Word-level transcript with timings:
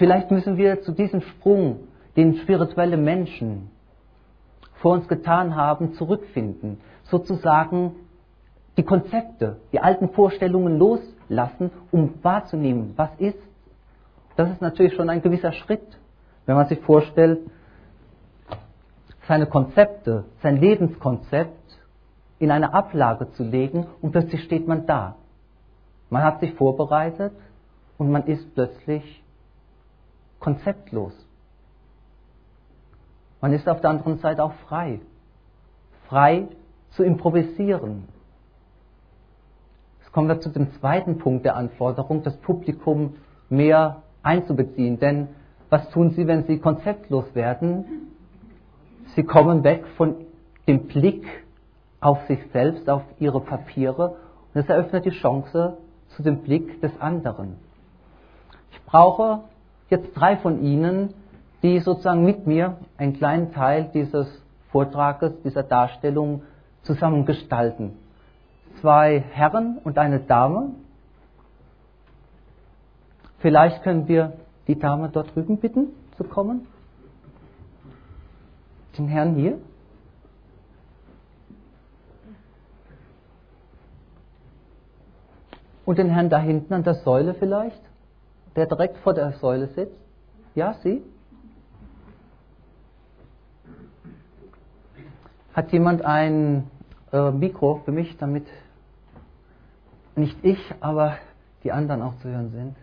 Vielleicht 0.00 0.30
müssen 0.30 0.56
wir 0.56 0.80
zu 0.80 0.92
diesem 0.92 1.20
Sprung, 1.20 1.80
den 2.16 2.36
spirituelle 2.36 2.96
Menschen 2.96 3.68
vor 4.76 4.94
uns 4.94 5.06
getan 5.08 5.56
haben, 5.56 5.92
zurückfinden. 5.92 6.80
Sozusagen 7.02 7.96
die 8.78 8.82
Konzepte, 8.82 9.58
die 9.72 9.80
alten 9.80 10.08
Vorstellungen 10.08 10.78
loslassen, 10.78 11.70
um 11.90 12.14
wahrzunehmen, 12.22 12.94
was 12.96 13.10
ist. 13.18 13.36
Das 14.36 14.48
ist 14.48 14.62
natürlich 14.62 14.94
schon 14.94 15.10
ein 15.10 15.20
gewisser 15.20 15.52
Schritt, 15.52 15.98
wenn 16.46 16.56
man 16.56 16.66
sich 16.66 16.80
vorstellt, 16.80 17.40
seine 19.28 19.44
Konzepte, 19.44 20.24
sein 20.42 20.56
Lebenskonzept 20.56 21.78
in 22.38 22.50
eine 22.50 22.72
Ablage 22.72 23.30
zu 23.32 23.44
legen 23.44 23.86
und 24.00 24.12
plötzlich 24.12 24.44
steht 24.44 24.66
man 24.66 24.86
da. 24.86 25.16
Man 26.08 26.22
hat 26.22 26.40
sich 26.40 26.54
vorbereitet 26.54 27.34
und 27.98 28.10
man 28.10 28.22
ist 28.24 28.54
plötzlich 28.54 29.22
konzeptlos. 30.40 31.12
Man 33.40 33.52
ist 33.52 33.68
auf 33.68 33.80
der 33.80 33.90
anderen 33.90 34.18
Seite 34.18 34.42
auch 34.42 34.54
frei. 34.68 35.00
Frei 36.08 36.48
zu 36.90 37.04
improvisieren. 37.04 38.08
Jetzt 40.00 40.12
kommen 40.12 40.28
wir 40.28 40.40
zu 40.40 40.48
dem 40.48 40.72
zweiten 40.72 41.18
Punkt 41.18 41.44
der 41.44 41.56
Anforderung, 41.56 42.22
das 42.22 42.36
Publikum 42.38 43.14
mehr 43.48 44.02
einzubeziehen. 44.22 44.98
Denn 44.98 45.28
was 45.68 45.88
tun 45.90 46.10
Sie, 46.10 46.26
wenn 46.26 46.44
Sie 46.44 46.58
konzeptlos 46.58 47.34
werden? 47.34 47.84
Sie 49.14 49.22
kommen 49.22 49.62
weg 49.62 49.86
von 49.96 50.16
dem 50.66 50.86
Blick 50.86 51.24
auf 52.00 52.26
sich 52.26 52.40
selbst, 52.52 52.88
auf 52.88 53.02
Ihre 53.18 53.40
Papiere 53.40 54.16
und 54.52 54.60
es 54.60 54.68
eröffnet 54.68 55.04
die 55.04 55.10
Chance 55.10 55.76
zu 56.08 56.22
dem 56.22 56.38
Blick 56.38 56.80
des 56.80 56.92
anderen. 57.00 57.56
Ich 58.72 58.82
brauche 58.84 59.40
jetzt 59.90 60.12
drei 60.14 60.36
von 60.36 60.62
Ihnen, 60.62 61.12
die 61.62 61.80
sozusagen 61.80 62.24
mit 62.24 62.46
mir 62.46 62.78
einen 62.96 63.12
kleinen 63.14 63.52
Teil 63.52 63.90
dieses 63.92 64.26
Vortrages, 64.70 65.32
dieser 65.42 65.62
Darstellung 65.62 66.42
zusammen 66.82 67.26
gestalten. 67.26 67.92
Zwei 68.80 69.20
Herren 69.32 69.78
und 69.84 69.98
eine 69.98 70.20
Dame. 70.20 70.70
Vielleicht 73.40 73.82
können 73.82 74.08
wir 74.08 74.34
die 74.68 74.78
Dame 74.78 75.10
dort 75.10 75.34
drüben 75.34 75.58
bitten 75.58 75.88
zu 76.16 76.24
kommen. 76.24 76.66
Den 78.96 79.08
Herrn 79.08 79.34
hier. 79.34 79.58
Und 85.84 85.98
den 85.98 86.10
Herrn 86.10 86.30
da 86.30 86.38
hinten 86.38 86.72
an 86.72 86.84
der 86.84 86.94
Säule 86.94 87.34
vielleicht, 87.34 87.80
der 88.60 88.66
direkt 88.66 88.98
vor 88.98 89.14
der 89.14 89.32
Säule 89.32 89.68
sitzt. 89.68 89.96
Ja, 90.54 90.74
Sie? 90.82 91.02
Hat 95.54 95.72
jemand 95.72 96.04
ein 96.04 96.70
äh, 97.10 97.30
Mikro 97.30 97.80
für 97.86 97.92
mich, 97.92 98.18
damit 98.18 98.46
nicht 100.14 100.36
ich, 100.44 100.58
aber 100.80 101.16
die 101.64 101.72
anderen 101.72 102.02
auch 102.02 102.18
zu 102.18 102.28
hören 102.28 102.50
sind? 102.50 102.76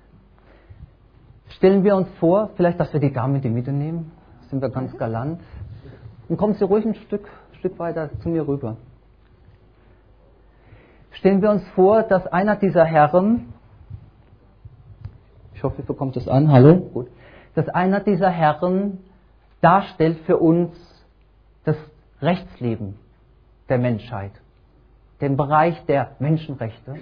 Stellen 1.50 1.84
wir 1.84 1.96
uns 1.96 2.10
vor, 2.20 2.50
vielleicht, 2.56 2.80
dass 2.80 2.92
wir 2.92 3.00
die 3.00 3.14
Dame 3.14 3.36
in 3.36 3.44
die 3.44 3.50
Mitte 3.50 3.72
nehmen. 3.72 4.12
Sind 4.50 4.64
wir 4.64 4.70
ganz 4.70 4.98
galant. 4.98 5.42
Und 6.28 6.38
kommen 6.38 6.56
Sie 6.56 6.64
ruhig 6.64 6.86
ein 6.86 6.96
Stück, 6.96 7.30
Stück 7.60 7.78
weiter 7.78 8.10
zu 8.22 8.30
mir 8.30 8.48
rüber. 8.48 8.78
Stellen 11.12 11.44
wir 11.44 11.52
uns 11.52 11.68
vor, 11.76 12.02
dass 12.02 12.26
einer 12.26 12.56
dieser 12.56 12.84
Herren, 12.84 13.54
ich 15.58 15.64
hoffe, 15.64 15.82
ihr 15.82 15.88
bekommt 15.88 16.16
es 16.18 16.28
an, 16.28 16.52
hallo, 16.52 16.76
gut, 16.76 17.08
dass 17.56 17.68
einer 17.68 18.00
dieser 18.00 18.30
Herren 18.30 19.00
darstellt 19.60 20.20
für 20.28 20.38
uns 20.38 20.72
das 21.64 21.76
Rechtsleben 22.22 23.00
der 23.68 23.80
Menschheit, 23.80 24.34
den 25.20 25.36
Bereich 25.36 25.84
der 25.88 26.12
Menschenrechte, 26.20 26.98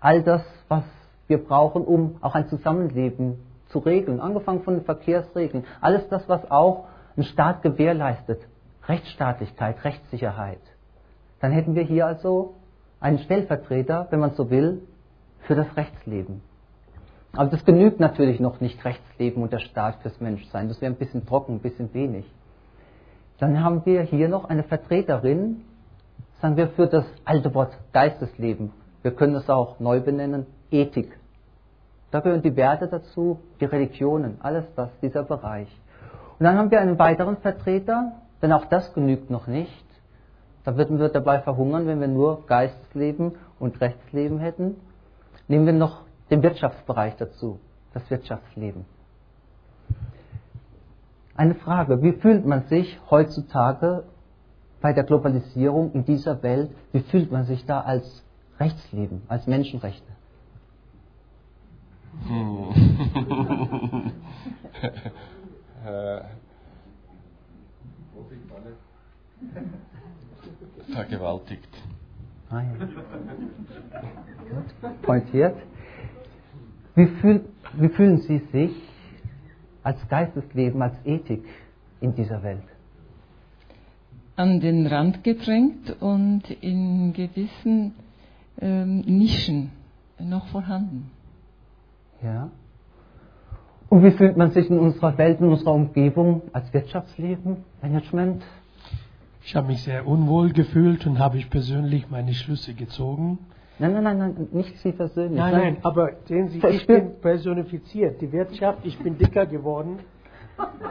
all 0.00 0.24
das, 0.24 0.42
was 0.66 0.82
wir 1.28 1.38
brauchen, 1.38 1.84
um 1.84 2.16
auch 2.22 2.34
ein 2.34 2.48
Zusammenleben 2.48 3.38
zu 3.68 3.78
regeln, 3.78 4.18
angefangen 4.18 4.64
von 4.64 4.74
den 4.74 4.84
Verkehrsregeln, 4.84 5.64
alles 5.80 6.08
das, 6.08 6.28
was 6.28 6.50
auch 6.50 6.86
ein 7.16 7.22
Staat 7.22 7.62
gewährleistet, 7.62 8.40
Rechtsstaatlichkeit, 8.88 9.84
Rechtssicherheit. 9.84 10.60
Dann 11.38 11.52
hätten 11.52 11.76
wir 11.76 11.84
hier 11.84 12.04
also 12.04 12.54
einen 12.98 13.20
Stellvertreter, 13.20 14.08
wenn 14.10 14.18
man 14.18 14.32
so 14.32 14.50
will, 14.50 14.82
für 15.46 15.54
das 15.54 15.76
Rechtsleben. 15.76 16.42
Aber 17.34 17.50
das 17.50 17.64
genügt 17.64 17.98
natürlich 17.98 18.40
noch 18.40 18.60
nicht, 18.60 18.84
Rechtsleben 18.84 19.42
und 19.42 19.52
der 19.52 19.60
Staat 19.60 19.96
fürs 20.02 20.20
Menschsein. 20.20 20.68
Das 20.68 20.80
wäre 20.80 20.92
ein 20.92 20.98
bisschen 20.98 21.26
trocken, 21.26 21.54
ein 21.54 21.60
bisschen 21.60 21.92
wenig. 21.94 22.26
Dann 23.38 23.64
haben 23.64 23.84
wir 23.86 24.02
hier 24.02 24.28
noch 24.28 24.44
eine 24.44 24.62
Vertreterin, 24.62 25.62
sagen 26.40 26.56
wir, 26.56 26.68
für 26.68 26.86
das 26.86 27.06
alte 27.24 27.54
Wort 27.54 27.76
Geistesleben. 27.92 28.70
Wir 29.02 29.12
können 29.12 29.34
es 29.34 29.48
auch 29.48 29.80
neu 29.80 30.00
benennen, 30.00 30.46
Ethik. 30.70 31.18
Da 32.10 32.20
gehören 32.20 32.42
die 32.42 32.54
Werte 32.56 32.88
dazu, 32.88 33.40
die 33.60 33.64
Religionen, 33.64 34.36
alles 34.40 34.64
das, 34.76 34.90
dieser 35.00 35.22
Bereich. 35.22 35.68
Und 36.38 36.44
dann 36.44 36.58
haben 36.58 36.70
wir 36.70 36.80
einen 36.80 36.98
weiteren 36.98 37.38
Vertreter, 37.38 38.12
denn 38.42 38.52
auch 38.52 38.66
das 38.66 38.92
genügt 38.92 39.30
noch 39.30 39.46
nicht. 39.46 39.84
Da 40.64 40.76
würden 40.76 40.98
wir 40.98 41.08
dabei 41.08 41.40
verhungern, 41.40 41.86
wenn 41.86 42.00
wir 42.00 42.08
nur 42.08 42.46
Geistesleben 42.46 43.32
und 43.58 43.80
Rechtsleben 43.80 44.38
hätten. 44.38 44.76
Nehmen 45.52 45.66
wir 45.66 45.74
noch 45.74 46.00
den 46.30 46.42
Wirtschaftsbereich 46.42 47.14
dazu, 47.16 47.60
das 47.92 48.10
Wirtschaftsleben. 48.10 48.86
Eine 51.34 51.54
Frage, 51.56 52.02
wie 52.02 52.12
fühlt 52.12 52.46
man 52.46 52.62
sich 52.68 52.98
heutzutage 53.10 54.04
bei 54.80 54.94
der 54.94 55.04
Globalisierung 55.04 55.92
in 55.92 56.06
dieser 56.06 56.42
Welt, 56.42 56.70
wie 56.92 57.00
fühlt 57.00 57.30
man 57.30 57.44
sich 57.44 57.66
da 57.66 57.82
als 57.82 58.24
Rechtsleben, 58.58 59.20
als 59.28 59.46
Menschenrechte? 59.46 60.10
Hm. 62.26 64.10
Vergewaltigt. 70.94 71.68
Ah, 72.52 72.60
ja. 72.60 72.86
Pointiert. 75.00 75.56
Wie, 76.94 77.06
fühl, 77.06 77.46
wie 77.72 77.88
fühlen 77.88 78.18
Sie 78.18 78.38
sich 78.52 78.72
als 79.82 80.06
Geistesleben, 80.08 80.82
als 80.82 80.94
Ethik 81.06 81.44
in 82.00 82.14
dieser 82.14 82.42
Welt? 82.42 82.62
An 84.36 84.60
den 84.60 84.86
Rand 84.86 85.24
gedrängt 85.24 85.96
und 86.00 86.42
in 86.60 87.14
gewissen 87.14 87.94
ähm, 88.60 89.00
Nischen 89.00 89.70
noch 90.20 90.46
vorhanden. 90.48 91.10
Ja. 92.22 92.50
Und 93.88 94.04
wie 94.04 94.10
fühlt 94.10 94.36
man 94.36 94.50
sich 94.50 94.68
in 94.68 94.78
unserer 94.78 95.16
Welt, 95.16 95.40
in 95.40 95.48
unserer 95.48 95.72
Umgebung 95.72 96.42
als 96.52 96.70
Wirtschaftsleben, 96.74 97.64
Management? 97.80 98.42
Ich 99.44 99.56
habe 99.56 99.66
mich 99.66 99.82
sehr 99.82 100.06
unwohl 100.06 100.52
gefühlt 100.52 101.06
und 101.06 101.18
habe 101.18 101.38
ich 101.38 101.50
persönlich 101.50 102.08
meine 102.08 102.32
Schlüsse 102.32 102.74
gezogen. 102.74 103.38
Nein, 103.78 103.94
nein, 103.94 104.04
nein, 104.04 104.18
nein 104.18 104.48
nicht 104.52 104.78
Sie 104.78 104.92
persönlich. 104.92 105.38
Nein, 105.38 105.52
nein, 105.52 105.76
aber 105.82 106.12
sehen 106.26 106.48
Sie, 106.50 106.64
ich 106.64 106.86
bin 106.86 107.20
personifiziert. 107.20 108.20
Die 108.20 108.30
Wirtschaft, 108.30 108.78
ich 108.84 108.96
bin 108.98 109.18
dicker 109.18 109.46
geworden. 109.46 109.98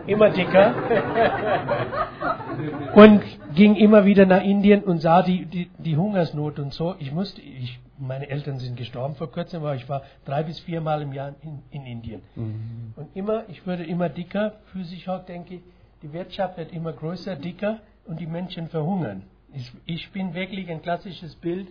Immer 0.08 0.32
dicker. 0.32 0.74
und 2.96 3.22
ging 3.56 3.76
immer 3.76 4.04
wieder 4.04 4.26
nach 4.26 4.44
Indien 4.44 4.84
und 4.84 5.00
sah 5.00 5.22
die, 5.22 5.46
die, 5.46 5.70
die 5.78 5.96
Hungersnot 5.96 6.60
und 6.60 6.74
so. 6.74 6.96
Ich 7.00 7.14
musste, 7.14 7.40
ich, 7.40 7.80
meine 7.98 8.30
Eltern 8.30 8.58
sind 8.58 8.76
gestorben 8.76 9.16
vor 9.16 9.32
kurzem, 9.32 9.62
aber 9.62 9.76
ich 9.76 9.88
war 9.88 10.02
drei 10.26 10.44
bis 10.44 10.60
viermal 10.60 11.04
im 11.04 11.14
Jahr 11.14 11.36
in, 11.42 11.60
in 11.70 11.86
Indien. 11.86 12.22
Mhm. 12.36 12.94
Und 12.98 13.16
immer, 13.16 13.44
ich 13.48 13.66
würde 13.66 13.86
immer 13.86 14.10
dicker, 14.10 14.56
physisch 14.74 15.08
auch 15.08 15.24
denke 15.24 15.56
ich, 15.56 15.62
die 16.02 16.12
Wirtschaft 16.12 16.58
wird 16.58 16.74
immer 16.74 16.92
größer, 16.92 17.36
dicker 17.36 17.78
und 18.06 18.20
die 18.20 18.28
Menschen 18.28 18.68
verhungern. 18.68 19.24
Ich, 19.54 19.72
ich 19.86 20.12
bin 20.12 20.34
wirklich 20.34 20.70
ein 20.70 20.82
klassisches 20.82 21.36
Bild 21.36 21.68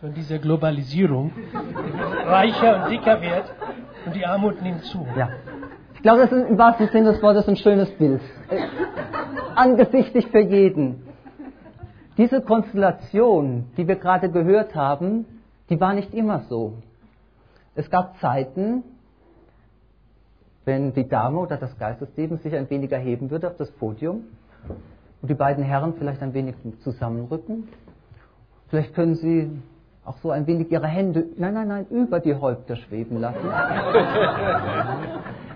von 0.00 0.14
dieser 0.14 0.38
Globalisierung, 0.38 1.32
reicher 2.26 2.84
und 2.84 2.90
dicker 2.90 3.20
wird 3.20 3.44
und 4.06 4.14
die 4.14 4.24
Armut 4.24 4.62
nimmt 4.62 4.82
zu. 4.84 5.06
Ja. 5.16 5.30
Ich 5.94 6.02
glaube, 6.02 6.22
das 6.22 6.32
ist 6.32 6.48
im 6.48 6.58
wahrsten 6.58 6.88
Sinne 6.88 7.12
des 7.12 7.22
Wortes 7.22 7.48
ein 7.48 7.56
schönes 7.56 7.90
Bild. 7.92 8.20
Äh, 8.50 8.60
angesichtig 9.54 10.26
für 10.28 10.40
jeden. 10.40 11.02
Diese 12.16 12.42
Konstellation, 12.42 13.70
die 13.76 13.88
wir 13.88 13.96
gerade 13.96 14.30
gehört 14.30 14.74
haben, 14.74 15.24
die 15.70 15.80
war 15.80 15.94
nicht 15.94 16.14
immer 16.14 16.40
so. 16.48 16.74
Es 17.74 17.90
gab 17.90 18.18
Zeiten, 18.18 18.84
wenn 20.64 20.92
die 20.92 21.08
Dame 21.08 21.38
oder 21.38 21.56
das 21.56 21.76
Geistesleben 21.78 22.38
sich 22.38 22.54
ein 22.54 22.70
wenig 22.70 22.92
erheben 22.92 23.30
würde 23.30 23.48
auf 23.48 23.56
das 23.56 23.70
Podium 23.72 24.24
und 25.24 25.30
die 25.30 25.34
beiden 25.34 25.64
Herren 25.64 25.94
vielleicht 25.94 26.20
ein 26.20 26.34
wenig 26.34 26.54
zusammenrücken. 26.80 27.66
Vielleicht 28.68 28.94
können 28.94 29.14
Sie 29.14 29.50
auch 30.04 30.18
so 30.18 30.30
ein 30.30 30.46
wenig 30.46 30.70
ihre 30.70 30.86
Hände, 30.86 31.28
nein, 31.38 31.54
nein, 31.54 31.66
nein, 31.66 31.86
über 31.88 32.20
die 32.20 32.34
Häupter 32.34 32.76
schweben 32.76 33.22
lassen. 33.22 33.38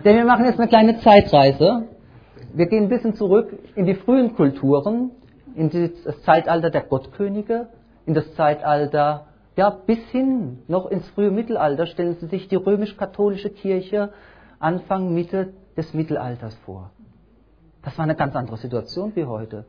Denn 0.07 0.17
wir 0.17 0.25
machen 0.25 0.47
jetzt 0.47 0.59
eine 0.59 0.69
kleine 0.69 1.01
Zeitreise. 1.01 1.85
Wir 2.55 2.65
gehen 2.65 2.85
ein 2.85 2.89
bisschen 2.89 3.13
zurück 3.13 3.53
in 3.75 3.85
die 3.85 3.93
frühen 3.93 4.35
Kulturen, 4.37 5.11
in 5.55 5.69
das 5.69 6.23
Zeitalter 6.23 6.71
der 6.71 6.85
Gottkönige, 6.85 7.67
in 8.07 8.15
das 8.15 8.35
Zeitalter, 8.37 9.27
ja, 9.55 9.69
bis 9.69 9.99
hin 10.09 10.61
noch 10.67 10.87
ins 10.87 11.07
frühe 11.11 11.31
Mittelalter 11.31 11.85
stellen 11.85 12.15
Sie 12.15 12.27
sich 12.29 12.49
die 12.49 12.57
römisch-katholische 12.57 13.51
Kirche 13.51 14.15
Anfang, 14.61 15.13
Mitte 15.13 15.53
des 15.77 15.93
Mittelalters 15.93 16.55
vor. 16.65 16.91
Das 17.83 17.97
war 17.97 18.05
eine 18.05 18.17
ganz 18.17 18.35
andere 18.35 18.57
Situation 18.57 19.15
wie 19.15 19.25
heute. 19.25 19.65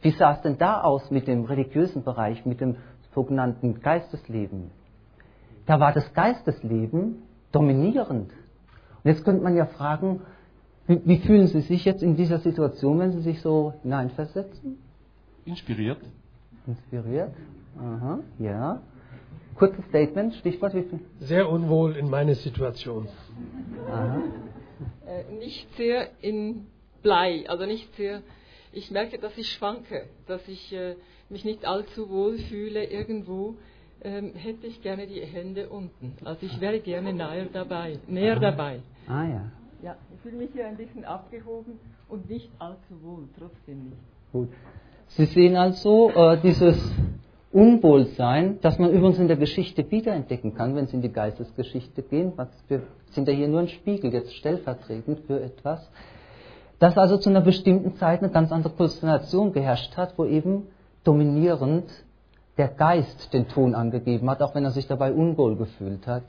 Wie 0.00 0.10
sah 0.12 0.32
es 0.32 0.42
denn 0.42 0.58
da 0.58 0.80
aus 0.82 1.10
mit 1.10 1.26
dem 1.26 1.44
religiösen 1.44 2.04
Bereich, 2.04 2.46
mit 2.46 2.60
dem 2.60 2.76
sogenannten 3.14 3.80
Geistesleben? 3.80 4.70
Da 5.66 5.80
war 5.80 5.92
das 5.92 6.12
Geistesleben 6.14 7.22
dominierend. 7.52 8.30
Und 8.30 9.04
jetzt 9.04 9.24
könnte 9.24 9.42
man 9.42 9.56
ja 9.56 9.66
fragen, 9.66 10.20
wie, 10.86 11.00
wie 11.04 11.18
fühlen 11.18 11.46
Sie 11.48 11.60
sich 11.60 11.84
jetzt 11.84 12.02
in 12.02 12.16
dieser 12.16 12.38
Situation, 12.38 12.98
wenn 13.00 13.12
Sie 13.12 13.20
sich 13.20 13.42
so 13.42 13.74
hineinversetzen? 13.82 14.78
Inspiriert. 15.44 15.98
Inspiriert? 16.66 17.34
Aha, 17.78 18.20
ja. 18.38 18.80
Kurzes 19.56 19.84
Statement, 19.86 20.34
Stichwort. 20.36 20.74
Wie 20.74 20.82
viel? 20.82 21.00
Sehr 21.20 21.48
unwohl 21.48 21.96
in 21.96 22.08
meiner 22.08 22.34
Situation. 22.34 23.08
Aha. 23.90 24.22
Äh, 25.06 25.34
nicht 25.38 25.68
sehr 25.76 26.08
in 26.22 26.66
Blei, 27.02 27.44
also 27.48 27.66
nicht 27.66 27.94
sehr. 27.96 28.22
Ich 28.72 28.90
merke, 28.90 29.18
dass 29.18 29.36
ich 29.38 29.50
schwanke, 29.52 30.06
dass 30.26 30.46
ich 30.48 30.72
äh, 30.72 30.94
mich 31.28 31.44
nicht 31.44 31.64
allzu 31.66 32.10
wohl 32.10 32.38
fühle 32.38 32.84
irgendwo. 32.84 33.54
Ähm, 34.02 34.32
hätte 34.34 34.66
ich 34.66 34.80
gerne 34.82 35.06
die 35.08 35.20
Hände 35.20 35.68
unten. 35.68 36.14
Also 36.24 36.46
ich 36.46 36.60
wäre 36.60 36.78
gerne 36.80 37.12
näher 37.12 37.46
dabei, 37.52 37.98
näher 38.06 38.34
Aha. 38.34 38.40
dabei. 38.40 38.80
Ah 39.08 39.24
ja, 39.24 39.52
Ja, 39.82 39.96
ich 40.14 40.20
fühle 40.20 40.36
mich 40.36 40.50
hier 40.52 40.66
ein 40.68 40.76
bisschen 40.76 41.04
abgehoben 41.04 41.80
und 42.08 42.28
nicht 42.30 42.48
allzu 42.60 43.02
wohl, 43.02 43.24
trotzdem 43.36 43.84
nicht. 43.86 43.96
gut. 44.32 44.48
Sie 45.08 45.24
sehen 45.24 45.56
also 45.56 46.10
äh, 46.10 46.38
dieses 46.42 46.78
Unwohlsein, 47.50 48.58
das 48.60 48.78
man 48.78 48.90
übrigens 48.92 49.18
in 49.18 49.26
der 49.26 49.36
Geschichte 49.38 49.90
wiederentdecken 49.90 50.54
kann, 50.54 50.76
wenn 50.76 50.86
Sie 50.86 50.96
in 50.96 51.02
die 51.02 51.12
Geistesgeschichte 51.12 52.02
gehen. 52.02 52.32
Was, 52.36 52.48
wir 52.68 52.82
sind 53.10 53.26
ja 53.26 53.34
hier 53.34 53.48
nur 53.48 53.60
ein 53.60 53.68
Spiegel, 53.68 54.12
jetzt 54.12 54.34
stellvertretend 54.34 55.20
für 55.26 55.40
etwas. 55.42 55.90
Dass 56.78 56.96
also 56.96 57.16
zu 57.16 57.30
einer 57.30 57.40
bestimmten 57.40 57.96
Zeit 57.96 58.22
eine 58.22 58.30
ganz 58.30 58.52
andere 58.52 58.72
Konstellation 58.72 59.52
geherrscht 59.52 59.96
hat, 59.96 60.16
wo 60.16 60.24
eben 60.24 60.68
dominierend 61.04 61.90
der 62.56 62.68
Geist 62.68 63.32
den 63.32 63.48
Ton 63.48 63.74
angegeben 63.74 64.28
hat, 64.30 64.42
auch 64.42 64.54
wenn 64.54 64.64
er 64.64 64.70
sich 64.70 64.86
dabei 64.86 65.12
unwohl 65.12 65.56
gefühlt 65.56 66.06
hat. 66.06 66.22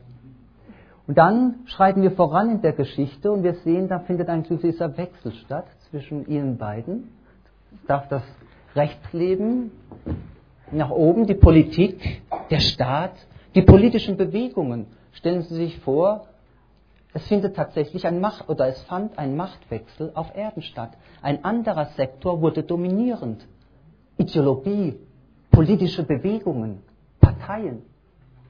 Und 1.08 1.18
dann 1.18 1.56
schreiten 1.66 2.04
wir 2.04 2.12
voran 2.12 2.52
in 2.52 2.62
der 2.62 2.74
Geschichte 2.74 3.32
und 3.32 3.44
wir 3.44 3.56
sehen, 3.56 3.88
da 3.88 4.00
findet 4.00 4.30
eigentlich 4.30 4.62
dieser 4.62 4.96
Wechsel 4.96 5.32
statt 5.34 5.66
zwischen 5.90 6.28
ihnen 6.28 6.58
beiden. 6.58 7.10
Es 7.74 7.88
darf 7.88 8.08
das 8.10 8.22
Rechtsleben 8.76 9.72
nach 10.72 10.92
oben, 10.92 11.26
die 11.26 11.34
Politik, 11.34 12.22
der 12.52 12.60
Staat, 12.60 13.14
die 13.56 13.64
politischen 13.64 14.18
Bewegungen. 14.18 14.86
Stellen 15.14 15.42
Sie 15.42 15.56
sich 15.56 15.80
vor, 15.80 16.28
es 17.14 17.28
findet 17.28 17.56
tatsächlich 17.56 18.06
ein 18.06 18.20
Macht 18.20 18.50
oder 18.50 18.68
es 18.68 18.82
fand 18.84 19.18
ein 19.18 19.36
Machtwechsel 19.36 20.12
auf 20.14 20.36
Erden 20.36 20.62
statt. 20.62 20.92
Ein 21.22 21.44
anderer 21.44 21.86
Sektor 21.98 22.42
wurde 22.42 22.64
dominierend. 22.64 23.48
Ideologie, 24.18 24.96
politische 25.50 26.04
Bewegungen, 26.04 26.84
Parteien. 27.20 27.82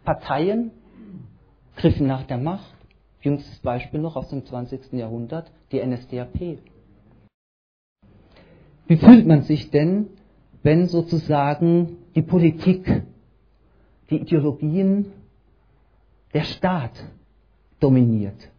Parteien 0.03 0.71
griffen 1.77 2.07
nach 2.07 2.23
der 2.23 2.37
Macht. 2.37 2.75
Jüngstes 3.21 3.59
Beispiel 3.59 3.99
noch 3.99 4.15
aus 4.15 4.29
dem 4.29 4.45
20. 4.45 4.93
Jahrhundert, 4.93 5.51
die 5.71 5.85
NSDAP. 5.85 6.59
Wie 8.87 8.97
fühlt 8.97 9.27
man 9.27 9.43
sich 9.43 9.71
denn, 9.71 10.07
wenn 10.63 10.87
sozusagen 10.87 11.97
die 12.15 12.21
Politik, 12.21 13.03
die 14.09 14.17
Ideologien, 14.17 15.11
der 16.33 16.43
Staat 16.43 16.91
dominiert 17.79 18.49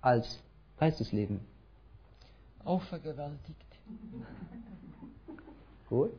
als 0.00 0.42
Geistesleben? 0.78 1.40
Auch 2.64 2.82
vergewaltigt. 2.82 3.64
Gut. 5.88 6.12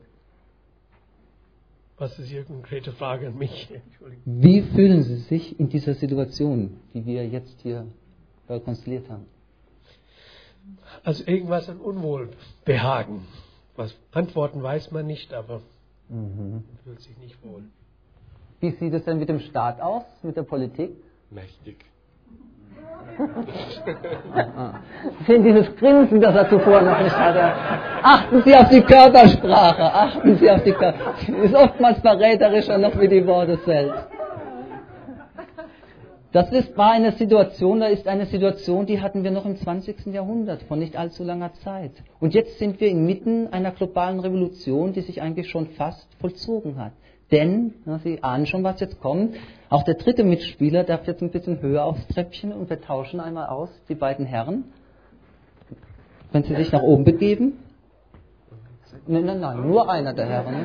Was 1.96 2.18
ist 2.18 2.30
Ihre 2.32 2.44
konkrete 2.44 2.92
Frage 2.92 3.28
an 3.28 3.36
mich? 3.36 3.70
Entschuldigung. 3.70 4.22
Wie 4.24 4.62
fühlen 4.62 5.02
Sie 5.02 5.16
sich 5.16 5.60
in 5.60 5.68
dieser 5.68 5.94
Situation, 5.94 6.80
die 6.94 7.04
wir 7.04 7.28
jetzt 7.28 7.60
hier 7.60 7.86
konstelliert 8.46 9.08
haben? 9.10 9.26
Also 11.04 11.24
irgendwas 11.26 11.68
an 11.68 11.78
Unwohlbehagen. 11.78 13.26
Was 13.76 13.94
Antworten 14.12 14.62
weiß 14.62 14.90
man 14.90 15.06
nicht, 15.06 15.32
aber 15.32 15.62
man 16.08 16.64
fühlt 16.84 17.00
sich 17.00 17.16
nicht 17.18 17.42
wohl. 17.44 17.62
Wie 18.60 18.70
sieht 18.72 18.92
es 18.92 19.04
denn 19.04 19.18
mit 19.18 19.28
dem 19.28 19.40
Staat 19.40 19.80
aus, 19.80 20.04
mit 20.22 20.36
der 20.36 20.42
Politik? 20.42 20.90
Mächtig. 21.30 21.84
Sehen 25.26 25.44
dieses 25.44 25.74
Grinsen, 25.76 26.20
das 26.20 26.34
er 26.34 26.48
zuvor 26.48 26.80
noch 26.80 27.02
nicht 27.02 27.16
hatte. 27.16 27.52
Achten 28.02 28.42
Sie 28.42 28.54
auf 28.54 28.68
die 28.68 28.80
Körpersprache, 28.80 29.82
achten 29.82 30.36
Sie 30.36 30.50
auf 30.50 30.62
die 30.62 30.72
Körpersprache. 30.72 31.32
Ist 31.42 31.54
oftmals 31.54 32.00
verräterischer 32.00 32.78
noch 32.78 32.98
wie 32.98 33.08
die 33.08 33.26
Worte 33.26 33.58
selbst. 33.66 34.06
Das 36.32 36.52
ist, 36.52 36.76
war 36.76 36.92
eine 36.92 37.10
Situation, 37.12 37.80
da 37.80 37.86
ist 37.86 38.06
eine 38.06 38.26
Situation, 38.26 38.86
die 38.86 39.00
hatten 39.00 39.24
wir 39.24 39.32
noch 39.32 39.46
im 39.46 39.56
20. 39.56 40.06
Jahrhundert, 40.06 40.62
vor 40.62 40.76
nicht 40.76 40.96
allzu 40.96 41.24
langer 41.24 41.52
Zeit. 41.54 41.90
Und 42.20 42.34
jetzt 42.34 42.60
sind 42.60 42.80
wir 42.80 42.88
inmitten 42.88 43.52
einer 43.52 43.72
globalen 43.72 44.20
Revolution, 44.20 44.92
die 44.92 45.00
sich 45.00 45.20
eigentlich 45.20 45.50
schon 45.50 45.66
fast 45.70 46.08
vollzogen 46.20 46.78
hat. 46.78 46.92
Denn, 47.30 47.74
na, 47.84 47.98
Sie 47.98 48.22
ahnen 48.22 48.46
schon, 48.46 48.64
was 48.64 48.80
jetzt 48.80 49.00
kommt, 49.00 49.36
auch 49.68 49.84
der 49.84 49.94
dritte 49.94 50.24
Mitspieler 50.24 50.82
darf 50.82 51.06
jetzt 51.06 51.22
ein 51.22 51.30
bisschen 51.30 51.60
höher 51.60 51.84
aufs 51.84 52.06
Treppchen 52.08 52.52
und 52.52 52.68
wir 52.68 52.80
tauschen 52.80 53.20
einmal 53.20 53.46
aus, 53.46 53.70
die 53.88 53.94
beiden 53.94 54.26
Herren. 54.26 54.64
Wenn 56.32 56.42
Sie 56.42 56.54
sich 56.54 56.72
nach 56.72 56.82
oben 56.82 57.04
begeben. 57.04 57.58
Nein, 59.06 59.24
nein, 59.24 59.40
nein, 59.40 59.66
nur 59.66 59.88
einer 59.90 60.12
der 60.12 60.26
Herren. 60.26 60.64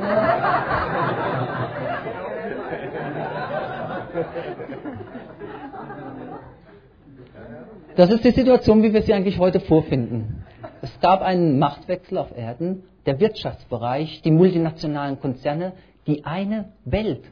Das 7.96 8.10
ist 8.12 8.26
die 8.26 8.32
Situation, 8.32 8.84
wie 8.84 8.94
wir 8.94 9.04
sie 9.04 9.14
eigentlich 9.14 9.40
heute 9.40 9.60
vorfinden. 9.60 10.44
Es 10.82 11.00
gab 11.00 11.22
einen 11.22 11.60
Machtwechsel 11.60 12.18
auf 12.18 12.36
Erden, 12.36 12.84
der 13.06 13.20
Wirtschaftsbereich, 13.20 14.22
die 14.24 14.32
multinationalen 14.32 15.20
Konzerne, 15.20 15.74
die 16.08 16.26
eine 16.26 16.74
Welt, 16.86 17.24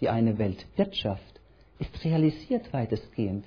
die 0.00 0.08
eine 0.08 0.38
Weltwirtschaft 0.38 1.40
ist 1.78 2.04
realisiert 2.04 2.72
weitestgehend. 2.72 3.44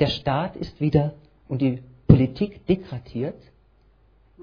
Der 0.00 0.06
Staat 0.06 0.56
ist 0.56 0.80
wieder 0.80 1.14
und 1.48 1.60
die 1.60 1.82
Politik 2.06 2.64
degradiert. 2.66 3.40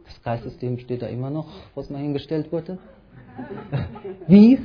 Das 0.05 0.21
Geistessystem 0.21 0.77
steht 0.79 1.01
da 1.01 1.07
immer 1.07 1.29
noch, 1.29 1.47
wo 1.73 1.81
es 1.81 1.89
mal 1.89 2.01
hingestellt 2.01 2.51
wurde. 2.51 2.77
Wie 4.27 4.59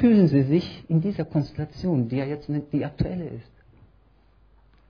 fühlen 0.00 0.28
Sie 0.28 0.42
sich 0.42 0.84
in 0.88 1.00
dieser 1.00 1.24
Konstellation, 1.24 2.08
die 2.08 2.16
ja 2.16 2.24
jetzt 2.24 2.48
nicht 2.48 2.72
die 2.72 2.84
aktuelle 2.84 3.28
ist? 3.28 3.52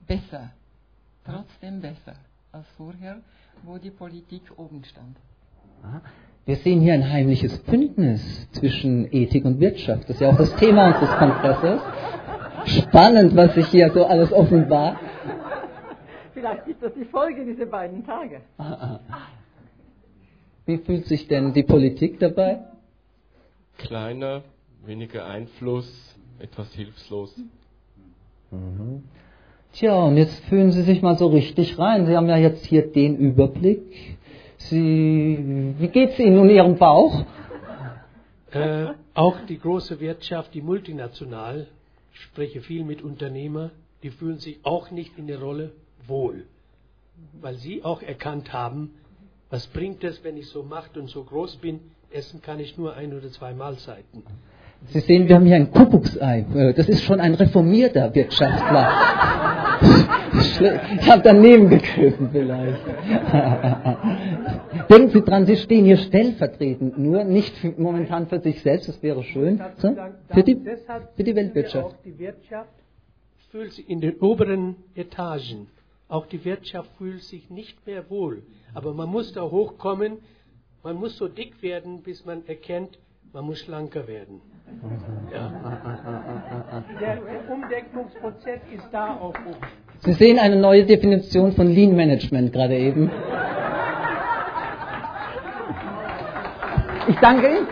Besser. 0.07 0.51
Trotzdem 1.23 1.81
besser 1.81 2.15
als 2.51 2.67
vorher, 2.77 3.21
wo 3.63 3.77
die 3.77 3.91
Politik 3.91 4.43
oben 4.57 4.83
stand. 4.83 5.17
Ja, 5.83 6.01
Wir 6.47 6.55
sehen 6.55 6.79
hier 6.79 6.93
ein 6.93 7.11
heimliches 7.11 7.57
Bündnis 7.57 8.49
zwischen 8.53 9.11
Ethik 9.11 9.43
und 9.43 9.59
Wirtschaft. 9.59 10.03
Das 10.03 10.11
ist 10.11 10.21
ja 10.21 10.29
auch 10.29 10.37
das 10.37 10.55
Thema 10.55 10.87
unseres 10.87 11.09
Kongresses. 11.17 11.81
Spannend, 12.67 13.35
was 13.35 13.53
sich 13.53 13.67
hier 13.67 13.91
so 13.91 14.05
alles 14.05 14.31
offenbart. 14.31 14.97
Vielleicht 16.33 16.65
ist 16.67 16.81
das 16.81 16.93
die 16.93 17.03
Folge 17.03 17.43
dieser 17.43 17.65
beiden 17.65 18.05
Tage. 18.05 18.39
Wie 20.65 20.77
fühlt 20.77 21.05
sich 21.07 21.27
denn 21.27 21.51
die 21.51 21.63
Politik 21.63 22.17
dabei? 22.19 22.59
Kleiner, 23.77 24.43
weniger 24.85 25.25
Einfluss, 25.25 26.15
etwas 26.39 26.73
hilflos. 26.73 27.35
Tja, 29.73 30.01
und 30.01 30.15
jetzt 30.15 30.45
fühlen 30.45 30.71
Sie 30.71 30.83
sich 30.83 31.01
mal 31.01 31.17
so 31.17 31.27
richtig 31.27 31.77
rein. 31.77 32.05
Sie 32.05 32.15
haben 32.15 32.29
ja 32.29 32.37
jetzt 32.37 32.65
hier 32.65 32.89
den 32.89 33.17
Überblick. 33.17 34.16
Sie, 34.57 35.73
wie 35.77 35.87
geht's 35.87 36.17
Ihnen 36.19 36.39
um 36.39 36.49
Ihrem 36.49 36.77
Bauch? 36.77 37.23
Äh, 38.51 38.87
auch 39.13 39.37
die 39.47 39.59
große 39.59 39.99
Wirtschaft, 39.99 40.53
die 40.53 40.61
multinational, 40.61 41.67
ich 42.13 42.21
spreche 42.21 42.61
viel 42.61 42.83
mit 42.83 43.01
Unternehmern, 43.01 43.71
die 44.03 44.09
fühlen 44.09 44.39
sich 44.39 44.59
auch 44.63 44.91
nicht 44.91 45.17
in 45.17 45.27
der 45.27 45.39
Rolle 45.39 45.71
wohl, 46.07 46.45
weil 47.41 47.55
sie 47.55 47.83
auch 47.83 48.01
erkannt 48.01 48.53
haben, 48.53 48.91
was 49.49 49.67
bringt 49.67 50.03
es, 50.03 50.23
wenn 50.23 50.37
ich 50.37 50.47
so 50.47 50.63
macht 50.63 50.97
und 50.97 51.09
so 51.09 51.23
groß 51.23 51.57
bin, 51.57 51.79
essen 52.11 52.41
kann 52.41 52.59
ich 52.59 52.77
nur 52.77 52.95
ein 52.95 53.13
oder 53.13 53.29
zwei 53.31 53.53
Mahlzeiten. 53.53 54.23
Sie 54.87 54.99
sehen, 54.99 55.27
wir 55.27 55.35
haben 55.35 55.45
hier 55.45 55.55
ein 55.55 55.71
Kuckucksei. 55.71 56.45
Äh, 56.53 56.73
Das 56.73 56.87
ist 56.87 57.03
schon 57.03 57.19
ein 57.19 57.33
reformierter 57.33 58.13
Wirtschaftler. 58.13 58.91
Ich 60.39 61.09
habe 61.09 61.21
daneben 61.23 61.69
gegriffen 61.69 62.29
vielleicht. 62.31 62.85
Denken 64.89 65.09
Sie 65.09 65.21
dran, 65.21 65.45
Sie 65.45 65.57
stehen 65.57 65.85
hier 65.85 65.97
stellvertretend, 65.97 66.97
nur 66.97 67.23
nicht 67.23 67.55
für, 67.57 67.73
momentan 67.77 68.27
für 68.27 68.39
sich 68.39 68.61
selbst, 68.61 68.87
das 68.87 69.01
wäre 69.03 69.23
schön, 69.23 69.61
so, 69.77 69.95
für, 70.29 70.43
die, 70.43 70.59
für 71.15 71.23
die 71.23 71.35
Weltwirtschaft. 71.35 71.95
Auch 71.95 72.03
die 72.03 72.17
Wirtschaft 72.19 72.69
fühlt 73.51 73.73
sich 73.73 73.89
in 73.89 74.01
den 74.01 74.17
oberen 74.19 74.75
Etagen. 74.95 75.67
Auch 76.07 76.25
die 76.25 76.43
Wirtschaft 76.45 76.89
fühlt 76.97 77.23
sich 77.23 77.49
nicht 77.49 77.85
mehr 77.85 78.09
wohl. 78.09 78.43
Aber 78.73 78.93
man 78.93 79.09
muss 79.09 79.33
da 79.33 79.41
hochkommen. 79.41 80.19
Man 80.83 80.95
muss 80.95 81.17
so 81.17 81.27
dick 81.27 81.61
werden, 81.61 82.01
bis 82.01 82.25
man 82.25 82.47
erkennt, 82.47 82.97
man 83.33 83.45
muss 83.45 83.59
schlanker 83.59 84.07
werden. 84.07 84.41
Ja. 85.31 86.83
Der 86.99 87.21
Umdeckungsprozess 87.51 88.61
ist 88.73 88.87
da 88.91 89.15
auch 89.15 89.33
hoch. 89.33 89.67
Sie 89.99 90.13
sehen 90.13 90.39
eine 90.39 90.55
neue 90.55 90.85
Definition 90.85 91.53
von 91.53 91.67
Lean 91.67 91.95
Management 91.95 92.53
gerade 92.53 92.77
eben. 92.77 93.11
Ich 97.07 97.15
danke 97.19 97.47
Ihnen. 97.47 97.67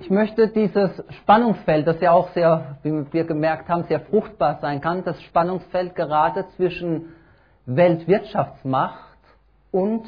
Ich 0.00 0.10
möchte 0.10 0.46
dieses 0.48 1.02
Spannungsfeld, 1.22 1.86
das 1.86 2.00
ja 2.00 2.12
auch 2.12 2.30
sehr, 2.30 2.76
wie 2.84 3.04
wir 3.12 3.24
gemerkt 3.24 3.68
haben, 3.68 3.84
sehr 3.88 3.98
fruchtbar 4.00 4.58
sein 4.60 4.80
kann, 4.80 5.02
das 5.02 5.20
Spannungsfeld 5.22 5.96
gerade 5.96 6.46
zwischen 6.56 7.06
Weltwirtschaftsmacht 7.66 9.18
und 9.72 10.04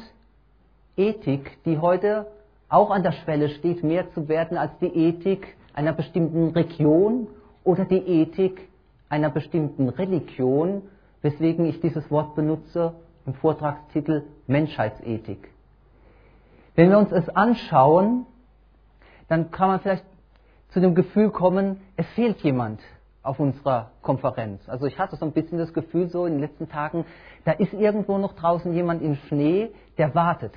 Ethik, 0.99 1.63
die 1.63 1.79
heute 1.79 2.27
auch 2.67 2.91
an 2.91 3.03
der 3.03 3.13
Schwelle 3.13 3.49
steht, 3.49 3.83
mehr 3.83 4.11
zu 4.11 4.27
werden 4.27 4.57
als 4.57 4.77
die 4.79 4.87
Ethik 4.87 5.55
einer 5.73 5.93
bestimmten 5.93 6.49
Region 6.49 7.27
oder 7.63 7.85
die 7.85 7.99
Ethik 7.99 8.67
einer 9.07 9.29
bestimmten 9.29 9.89
Religion, 9.89 10.83
weswegen 11.21 11.65
ich 11.65 11.79
dieses 11.79 12.11
Wort 12.11 12.35
benutze 12.35 12.93
im 13.25 13.33
Vortragstitel 13.33 14.23
Menschheitsethik. 14.47 15.49
Wenn 16.75 16.89
wir 16.89 16.97
uns 16.97 17.11
es 17.11 17.29
anschauen, 17.29 18.25
dann 19.27 19.51
kann 19.51 19.69
man 19.69 19.79
vielleicht 19.79 20.05
zu 20.69 20.79
dem 20.79 20.95
Gefühl 20.95 21.29
kommen, 21.31 21.81
es 21.95 22.07
fehlt 22.09 22.41
jemand 22.41 22.81
auf 23.23 23.39
unserer 23.39 23.91
Konferenz. 24.01 24.67
Also 24.67 24.85
ich 24.85 24.97
hatte 24.99 25.15
so 25.15 25.25
ein 25.25 25.31
bisschen 25.31 25.57
das 25.57 25.73
Gefühl 25.73 26.09
so 26.09 26.25
in 26.25 26.33
den 26.33 26.41
letzten 26.41 26.69
Tagen, 26.69 27.05
da 27.45 27.51
ist 27.53 27.73
irgendwo 27.73 28.17
noch 28.17 28.33
draußen 28.33 28.73
jemand 28.73 29.01
im 29.01 29.15
Schnee, 29.15 29.69
der 29.97 30.13
wartet, 30.13 30.53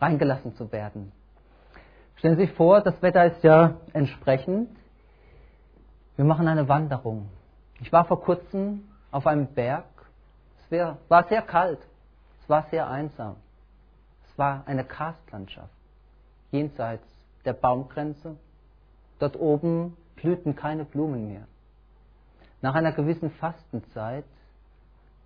reingelassen 0.00 0.54
zu 0.54 0.70
werden. 0.72 1.12
Stellen 2.16 2.36
Sie 2.36 2.46
sich 2.46 2.52
vor, 2.54 2.80
das 2.80 3.00
Wetter 3.02 3.24
ist 3.26 3.42
ja 3.42 3.74
entsprechend. 3.92 4.70
Wir 6.16 6.24
machen 6.24 6.48
eine 6.48 6.68
Wanderung. 6.68 7.28
Ich 7.80 7.92
war 7.92 8.06
vor 8.06 8.22
kurzem 8.22 8.84
auf 9.10 9.26
einem 9.26 9.48
Berg. 9.48 9.84
Es 10.70 10.78
war 11.08 11.24
sehr 11.28 11.42
kalt. 11.42 11.80
Es 12.42 12.48
war 12.48 12.66
sehr 12.70 12.88
einsam. 12.88 13.36
Es 14.30 14.38
war 14.38 14.62
eine 14.66 14.84
Karstlandschaft. 14.84 15.70
Jenseits 16.50 17.06
der 17.44 17.52
Baumgrenze. 17.52 18.36
Dort 19.18 19.36
oben 19.36 19.96
blühten 20.16 20.56
keine 20.56 20.84
Blumen 20.84 21.28
mehr. 21.28 21.46
Nach 22.62 22.74
einer 22.74 22.92
gewissen 22.92 23.30
Fastenzeit 23.30 24.24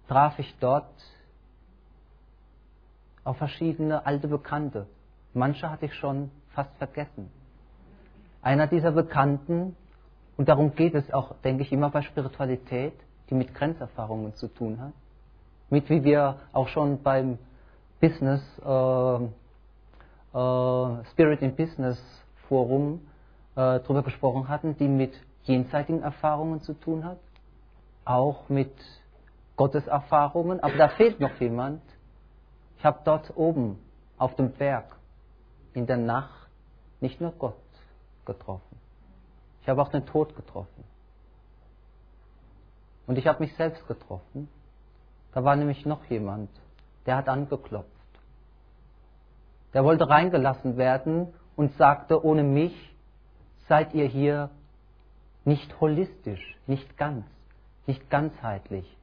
traf 0.09 0.39
ich 0.39 0.57
dort 0.59 0.91
auf 3.25 3.37
verschiedene 3.37 4.07
alte 4.07 4.29
Bekannte. 4.29 4.87
Manche 5.35 5.71
hatte 5.71 5.87
ich 5.87 5.95
schon 5.95 6.31
fast 6.51 6.77
vergessen. 6.79 7.31
Einer 8.43 8.67
dieser 8.67 8.93
Bekannten, 8.93 9.77
und 10.37 10.49
darum 10.49 10.75
geht 10.75 10.95
es 10.95 11.13
auch, 11.13 11.35
denke 11.45 11.63
ich, 11.63 11.73
immer 11.73 11.91
bei 11.91 12.03
Spiritualität, 12.03 12.95
die 13.29 13.35
mit 13.35 13.55
Grenzerfahrungen 13.55 14.35
zu 14.35 14.49
tun 14.49 14.81
hat, 14.81 14.93
mit 15.69 15.89
wie 15.91 16.03
wir 16.03 16.37
auch 16.53 16.69
schon 16.69 17.03
beim 17.03 17.39
Business, 18.01 18.43
äh, 18.65 19.25
äh, 20.37 21.05
Spirit 21.13 21.43
in 21.43 21.55
Business 21.55 22.03
Forum 22.49 23.01
äh, 23.55 23.81
darüber 23.81 24.03
gesprochen 24.03 24.49
hatten, 24.49 24.77
die 24.77 24.89
mit 24.89 25.13
jenseitigen 25.43 26.03
Erfahrungen 26.03 26.61
zu 26.63 26.75
tun 26.75 27.05
hat, 27.05 27.19
auch 28.05 28.49
mit 28.49 28.73
Gotteserfahrungen, 29.57 30.61
aber 30.61 30.77
da 30.77 30.89
fehlt 30.89 31.21
noch 31.21 31.39
jemand. 31.39 31.83
Ich 32.81 32.87
habe 32.87 33.01
dort 33.05 33.37
oben 33.37 33.79
auf 34.17 34.37
dem 34.37 34.53
Berg 34.53 34.97
in 35.75 35.87
der 35.87 35.99
Nacht 35.99 36.49
nicht 37.03 37.21
nur 37.21 37.33
Gott 37.33 37.55
getroffen, 38.25 38.79
ich 39.61 39.69
habe 39.69 39.83
auch 39.83 39.91
den 39.91 40.07
Tod 40.07 40.35
getroffen. 40.35 40.85
Und 43.07 43.19
ich 43.19 43.27
habe 43.27 43.43
mich 43.43 43.55
selbst 43.57 43.87
getroffen. 43.87 44.49
Da 45.35 45.45
war 45.45 45.57
nämlich 45.57 45.85
noch 45.85 46.05
jemand, 46.07 46.49
der 47.05 47.17
hat 47.17 47.29
angeklopft. 47.29 47.91
Der 49.75 49.85
wollte 49.85 50.09
reingelassen 50.09 50.79
werden 50.79 51.35
und 51.57 51.77
sagte, 51.77 52.25
ohne 52.25 52.45
mich 52.45 52.95
seid 53.69 53.93
ihr 53.93 54.07
hier 54.07 54.49
nicht 55.45 55.79
holistisch, 55.83 56.57
nicht 56.67 56.97
ganz, 56.97 57.27
nicht 57.87 58.09
ganzheitlich. 58.09 58.97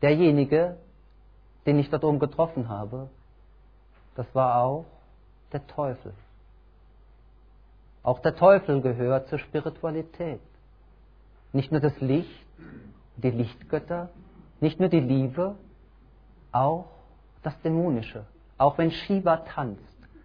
Derjenige, 0.00 0.78
den 1.66 1.78
ich 1.78 1.90
dort 1.90 2.04
oben 2.04 2.18
getroffen 2.18 2.68
habe, 2.68 3.08
das 4.14 4.26
war 4.34 4.62
auch 4.62 4.86
der 5.52 5.66
Teufel. 5.66 6.12
Auch 8.02 8.20
der 8.20 8.36
Teufel 8.36 8.82
gehört 8.82 9.28
zur 9.28 9.38
Spiritualität. 9.38 10.40
Nicht 11.52 11.72
nur 11.72 11.80
das 11.80 11.98
Licht, 12.00 12.46
die 13.16 13.30
Lichtgötter, 13.30 14.10
nicht 14.60 14.78
nur 14.78 14.88
die 14.88 15.00
Liebe, 15.00 15.56
auch 16.52 16.86
das 17.42 17.58
Dämonische. 17.62 18.26
Auch 18.58 18.78
wenn 18.78 18.90
Shiva 18.90 19.38
tanzt, 19.38 19.80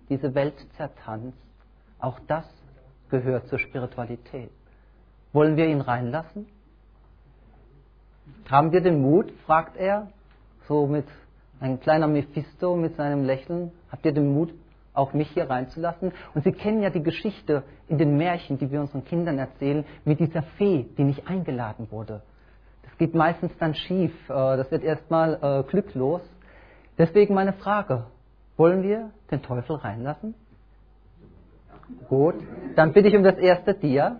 diese 0.09 0.35
Welt 0.35 0.55
zertanzt, 0.75 1.37
auch 1.99 2.19
das 2.27 2.45
gehört 3.09 3.47
zur 3.47 3.59
Spiritualität. 3.59 4.51
Wollen 5.33 5.57
wir 5.57 5.67
ihn 5.67 5.81
reinlassen? 5.81 6.47
Haben 8.49 8.71
wir 8.71 8.81
den 8.81 9.01
Mut, 9.01 9.31
fragt 9.45 9.77
er, 9.77 10.09
so 10.67 10.87
mit 10.87 11.05
ein 11.59 11.79
kleiner 11.79 12.07
Mephisto 12.07 12.75
mit 12.75 12.95
seinem 12.95 13.25
Lächeln, 13.25 13.71
habt 13.91 14.05
ihr 14.05 14.13
den 14.13 14.33
Mut, 14.33 14.53
auch 14.93 15.13
mich 15.13 15.29
hier 15.31 15.49
reinzulassen? 15.49 16.11
Und 16.33 16.43
Sie 16.43 16.51
kennen 16.51 16.81
ja 16.81 16.89
die 16.89 17.03
Geschichte 17.03 17.63
in 17.87 17.97
den 17.97 18.17
Märchen, 18.17 18.57
die 18.57 18.71
wir 18.71 18.81
unseren 18.81 19.05
Kindern 19.05 19.37
erzählen, 19.37 19.85
mit 20.05 20.19
dieser 20.19 20.43
Fee, 20.57 20.85
die 20.97 21.03
nicht 21.03 21.27
eingeladen 21.27 21.87
wurde. 21.91 22.21
Das 22.83 22.97
geht 22.97 23.13
meistens 23.13 23.51
dann 23.59 23.75
schief, 23.75 24.11
äh, 24.29 24.33
das 24.33 24.71
wird 24.71 24.83
erstmal 24.83 25.39
äh, 25.41 25.63
glücklos. 25.69 26.21
Deswegen 26.97 27.33
meine 27.33 27.53
Frage, 27.53 28.05
wollen 28.57 28.83
wir 28.83 29.11
den 29.31 29.41
Teufel 29.41 29.77
reinlassen? 29.77 30.35
Gut, 32.07 32.35
dann 32.75 32.93
bitte 32.93 33.07
ich 33.07 33.15
um 33.15 33.23
das 33.23 33.37
erste 33.37 33.73
Dia. 33.73 34.19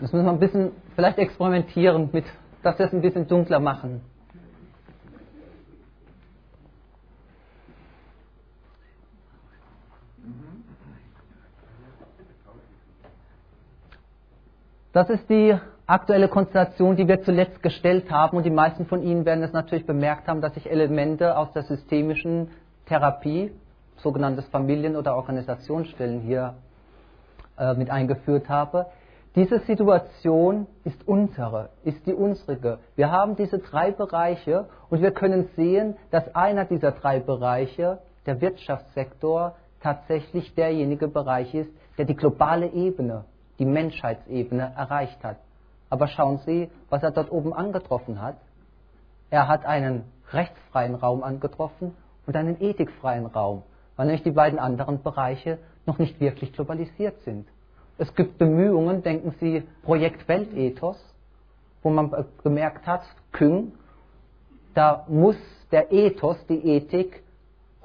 Das 0.00 0.12
müssen 0.12 0.26
wir 0.26 0.32
ein 0.32 0.38
bisschen 0.38 0.72
vielleicht 0.94 1.18
experimentieren, 1.18 2.10
mit, 2.12 2.24
dass 2.62 2.78
wir 2.78 2.86
es 2.86 2.92
ein 2.92 3.00
bisschen 3.00 3.26
dunkler 3.26 3.60
machen. 3.60 4.02
Das 14.92 15.10
ist 15.10 15.28
die 15.28 15.54
aktuelle 15.86 16.28
Konstellation, 16.28 16.96
die 16.96 17.06
wir 17.06 17.22
zuletzt 17.22 17.62
gestellt 17.62 18.10
haben. 18.10 18.36
Und 18.36 18.44
die 18.44 18.50
meisten 18.50 18.86
von 18.86 19.02
Ihnen 19.02 19.24
werden 19.24 19.44
es 19.44 19.52
natürlich 19.52 19.86
bemerkt 19.86 20.26
haben, 20.26 20.40
dass 20.40 20.56
ich 20.56 20.70
Elemente 20.70 21.36
aus 21.36 21.52
der 21.52 21.64
systemischen 21.64 22.48
Therapie, 22.86 23.52
sogenanntes 23.98 24.46
Familien- 24.48 24.96
oder 24.96 25.16
Organisationsstellen, 25.16 26.20
hier 26.20 26.54
äh, 27.58 27.74
mit 27.74 27.90
eingeführt 27.90 28.48
habe. 28.48 28.86
Diese 29.36 29.58
Situation 29.58 30.66
ist 30.84 31.06
unsere, 31.06 31.68
ist 31.84 32.06
die 32.06 32.14
unsrige. 32.14 32.78
Wir 32.94 33.10
haben 33.10 33.36
diese 33.36 33.58
drei 33.58 33.90
Bereiche 33.90 34.66
und 34.88 35.02
wir 35.02 35.10
können 35.10 35.50
sehen, 35.56 35.94
dass 36.10 36.34
einer 36.34 36.64
dieser 36.64 36.92
drei 36.92 37.20
Bereiche, 37.20 37.98
der 38.24 38.40
Wirtschaftssektor, 38.40 39.54
tatsächlich 39.82 40.54
derjenige 40.54 41.06
Bereich 41.06 41.54
ist, 41.54 41.70
der 41.98 42.06
die 42.06 42.16
globale 42.16 42.68
Ebene, 42.72 43.26
die 43.58 43.66
Menschheitsebene 43.66 44.72
erreicht 44.74 45.22
hat. 45.22 45.36
Aber 45.90 46.08
schauen 46.08 46.38
Sie, 46.46 46.70
was 46.88 47.02
er 47.02 47.10
dort 47.10 47.30
oben 47.30 47.52
angetroffen 47.52 48.22
hat. 48.22 48.36
Er 49.28 49.48
hat 49.48 49.66
einen 49.66 50.04
rechtsfreien 50.32 50.94
Raum 50.94 51.22
angetroffen 51.22 51.94
und 52.26 52.34
einen 52.36 52.58
ethikfreien 52.58 53.26
Raum, 53.26 53.64
weil 53.96 54.06
nämlich 54.06 54.22
die 54.22 54.30
beiden 54.30 54.58
anderen 54.58 55.02
Bereiche 55.02 55.58
noch 55.84 55.98
nicht 55.98 56.20
wirklich 56.20 56.54
globalisiert 56.54 57.20
sind. 57.20 57.46
Es 57.98 58.14
gibt 58.14 58.38
Bemühungen, 58.38 59.02
denken 59.02 59.34
Sie, 59.40 59.62
Projekt 59.82 60.28
Weltethos, 60.28 60.98
wo 61.82 61.90
man 61.90 62.12
gemerkt 62.42 62.86
hat, 62.86 63.02
Küng, 63.32 63.72
da 64.74 65.04
muss 65.08 65.36
der 65.72 65.92
Ethos, 65.92 66.36
die 66.48 66.58
Ethik, 66.68 67.22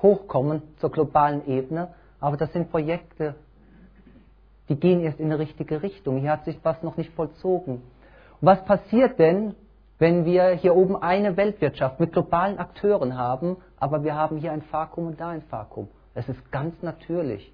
hochkommen 0.01 0.61
zur 0.79 0.91
globalen 0.91 1.47
Ebene, 1.47 1.93
aber 2.19 2.35
das 2.35 2.51
sind 2.51 2.71
Projekte, 2.71 3.35
die 4.69 4.75
gehen 4.75 5.01
erst 5.01 5.19
in 5.19 5.27
eine 5.27 5.39
richtige 5.39 5.81
Richtung. 5.81 6.19
Hier 6.19 6.31
hat 6.31 6.45
sich 6.45 6.59
was 6.63 6.81
noch 6.83 6.97
nicht 6.97 7.13
vollzogen. 7.13 7.81
Was 8.41 8.63
passiert 8.65 9.19
denn, 9.19 9.55
wenn 9.99 10.25
wir 10.25 10.49
hier 10.51 10.75
oben 10.75 10.95
eine 10.95 11.37
Weltwirtschaft 11.37 11.99
mit 11.99 12.13
globalen 12.13 12.57
Akteuren 12.57 13.17
haben, 13.17 13.57
aber 13.77 14.03
wir 14.03 14.15
haben 14.15 14.37
hier 14.37 14.51
ein 14.51 14.63
Vakuum 14.71 15.07
und 15.07 15.19
da 15.19 15.29
ein 15.29 15.43
Vakuum? 15.49 15.87
Es 16.15 16.27
ist 16.27 16.51
ganz 16.51 16.73
natürlich, 16.81 17.53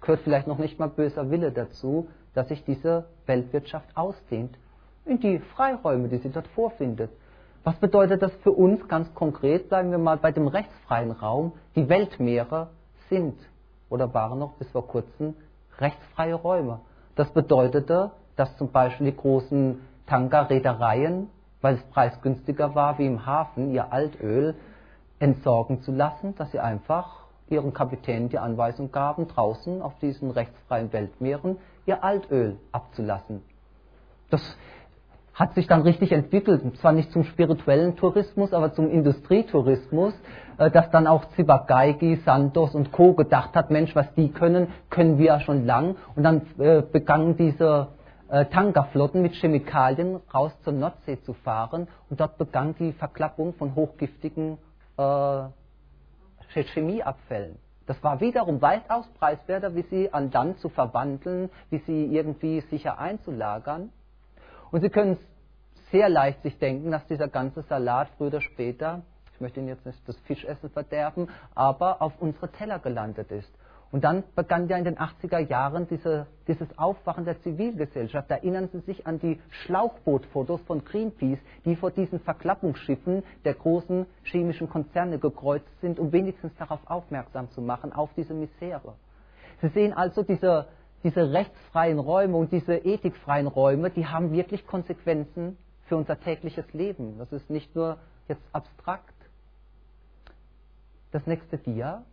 gehört 0.00 0.20
vielleicht 0.20 0.46
noch 0.46 0.58
nicht 0.58 0.78
mal 0.78 0.88
böser 0.88 1.30
Wille 1.30 1.52
dazu, 1.52 2.08
dass 2.34 2.48
sich 2.48 2.64
diese 2.64 3.06
Weltwirtschaft 3.26 3.96
ausdehnt 3.96 4.56
in 5.04 5.20
die 5.20 5.38
Freiräume, 5.38 6.08
die 6.08 6.18
sie 6.18 6.30
dort 6.30 6.46
vorfindet. 6.48 7.10
Was 7.64 7.76
bedeutet 7.76 8.22
das 8.22 8.32
für 8.42 8.52
uns 8.52 8.86
ganz 8.88 9.12
konkret? 9.14 9.68
Bleiben 9.68 9.90
wir 9.90 9.98
mal 9.98 10.16
bei 10.16 10.32
dem 10.32 10.46
rechtsfreien 10.46 11.10
Raum. 11.10 11.52
Die 11.76 11.88
Weltmeere 11.88 12.68
sind 13.08 13.36
oder 13.90 14.14
waren 14.14 14.38
noch 14.38 14.52
bis 14.54 14.70
vor 14.70 14.86
kurzem 14.86 15.34
rechtsfreie 15.78 16.34
Räume. 16.34 16.80
Das 17.16 17.30
bedeutete, 17.32 18.12
dass 18.36 18.56
zum 18.56 18.70
Beispiel 18.70 19.10
die 19.10 19.16
großen 19.16 19.80
Tankerreedereien, 20.06 21.28
weil 21.60 21.74
es 21.74 21.82
preisgünstiger 21.90 22.74
war 22.74 22.98
wie 22.98 23.06
im 23.06 23.26
Hafen, 23.26 23.72
ihr 23.72 23.92
Altöl 23.92 24.54
entsorgen 25.18 25.82
zu 25.82 25.92
lassen, 25.92 26.34
dass 26.36 26.50
sie 26.52 26.60
einfach 26.60 27.24
ihren 27.50 27.72
Kapitänen 27.72 28.28
die 28.28 28.38
Anweisung 28.38 28.92
gaben, 28.92 29.28
draußen 29.28 29.82
auf 29.82 29.98
diesen 29.98 30.30
rechtsfreien 30.30 30.92
Weltmeeren 30.92 31.56
ihr 31.86 32.02
Altöl 32.04 32.56
abzulassen. 32.72 33.42
Das 34.30 34.40
hat 35.34 35.54
sich 35.54 35.66
dann 35.66 35.82
richtig 35.82 36.12
entwickelt, 36.12 36.62
zwar 36.78 36.92
nicht 36.92 37.10
zum 37.12 37.24
spirituellen 37.24 37.96
Tourismus, 37.96 38.52
aber 38.52 38.72
zum 38.74 38.90
Industrietourismus, 38.90 40.12
äh, 40.58 40.70
dass 40.70 40.90
dann 40.90 41.06
auch 41.06 41.24
Zibageigi, 41.36 42.16
Santos 42.24 42.74
und 42.74 42.92
Co. 42.92 43.14
gedacht 43.14 43.54
hat, 43.54 43.70
Mensch, 43.70 43.96
was 43.96 44.12
die 44.14 44.30
können, 44.30 44.68
können 44.90 45.18
wir 45.18 45.26
ja 45.26 45.40
schon 45.40 45.64
lang. 45.64 45.96
Und 46.14 46.24
dann 46.24 46.42
äh, 46.58 46.82
begannen 46.82 47.36
diese 47.36 47.88
äh, 48.28 48.44
Tankerflotten 48.46 49.22
mit 49.22 49.34
Chemikalien 49.34 50.20
raus 50.32 50.52
zur 50.62 50.74
Nordsee 50.74 51.20
zu 51.22 51.32
fahren 51.32 51.88
und 52.10 52.20
dort 52.20 52.36
begann 52.38 52.74
die 52.78 52.92
Verklappung 52.92 53.54
von 53.54 53.74
hochgiftigen 53.74 54.58
Chemieabfällen. 56.52 57.56
Das 57.86 58.02
war 58.04 58.20
wiederum 58.20 58.62
weitaus 58.62 59.08
preiswerter, 59.18 59.74
wie 59.74 59.82
sie 59.82 60.12
an 60.12 60.30
Land 60.30 60.60
zu 60.60 60.68
verwandeln, 60.68 61.50
wie 61.70 61.78
sie 61.78 62.06
irgendwie 62.06 62.60
sicher 62.60 62.98
einzulagern. 62.98 63.92
Und 64.70 64.82
Sie 64.82 64.90
können 64.90 65.18
sehr 65.90 66.08
leicht 66.08 66.42
sich 66.42 66.58
denken, 66.58 66.92
dass 66.92 67.04
dieser 67.06 67.28
ganze 67.28 67.62
Salat 67.62 68.08
früher 68.16 68.28
oder 68.28 68.40
später, 68.40 69.02
ich 69.34 69.40
möchte 69.40 69.58
Ihnen 69.58 69.68
jetzt 69.68 69.84
nicht 69.84 69.98
das 70.06 70.16
Fischessen 70.20 70.70
verderben, 70.70 71.28
aber 71.54 72.00
auf 72.00 72.12
unsere 72.20 72.48
Teller 72.52 72.78
gelandet 72.78 73.30
ist. 73.32 73.52
Und 73.92 74.04
dann 74.04 74.22
begann 74.36 74.68
ja 74.68 74.76
in 74.76 74.84
den 74.84 74.98
80er 74.98 75.38
Jahren 75.38 75.88
diese, 75.88 76.28
dieses 76.46 76.78
Aufwachen 76.78 77.24
der 77.24 77.40
Zivilgesellschaft. 77.42 78.30
Erinnern 78.30 78.68
Sie 78.72 78.78
sich 78.80 79.06
an 79.06 79.18
die 79.18 79.40
Schlauchbootfotos 79.50 80.60
von 80.62 80.84
Greenpeace, 80.84 81.40
die 81.64 81.74
vor 81.74 81.90
diesen 81.90 82.20
Verklappungsschiffen 82.20 83.24
der 83.44 83.54
großen 83.54 84.06
chemischen 84.22 84.68
Konzerne 84.68 85.18
gekreuzt 85.18 85.80
sind, 85.80 85.98
um 85.98 86.12
wenigstens 86.12 86.54
darauf 86.56 86.80
aufmerksam 86.88 87.50
zu 87.50 87.60
machen, 87.60 87.92
auf 87.92 88.10
diese 88.14 88.32
Misere. 88.32 88.94
Sie 89.60 89.68
sehen 89.68 89.92
also 89.92 90.22
diese, 90.22 90.68
diese 91.02 91.32
rechtsfreien 91.32 91.98
Räume 91.98 92.36
und 92.36 92.52
diese 92.52 92.76
ethikfreien 92.76 93.48
Räume, 93.48 93.90
die 93.90 94.06
haben 94.06 94.30
wirklich 94.30 94.68
Konsequenzen 94.68 95.56
für 95.86 95.96
unser 95.96 96.20
tägliches 96.20 96.72
Leben. 96.72 97.18
Das 97.18 97.32
ist 97.32 97.50
nicht 97.50 97.74
nur 97.74 97.98
jetzt 98.28 98.44
abstrakt. 98.52 99.12
Das 101.10 101.26
nächste 101.26 101.58
Dia. 101.58 102.04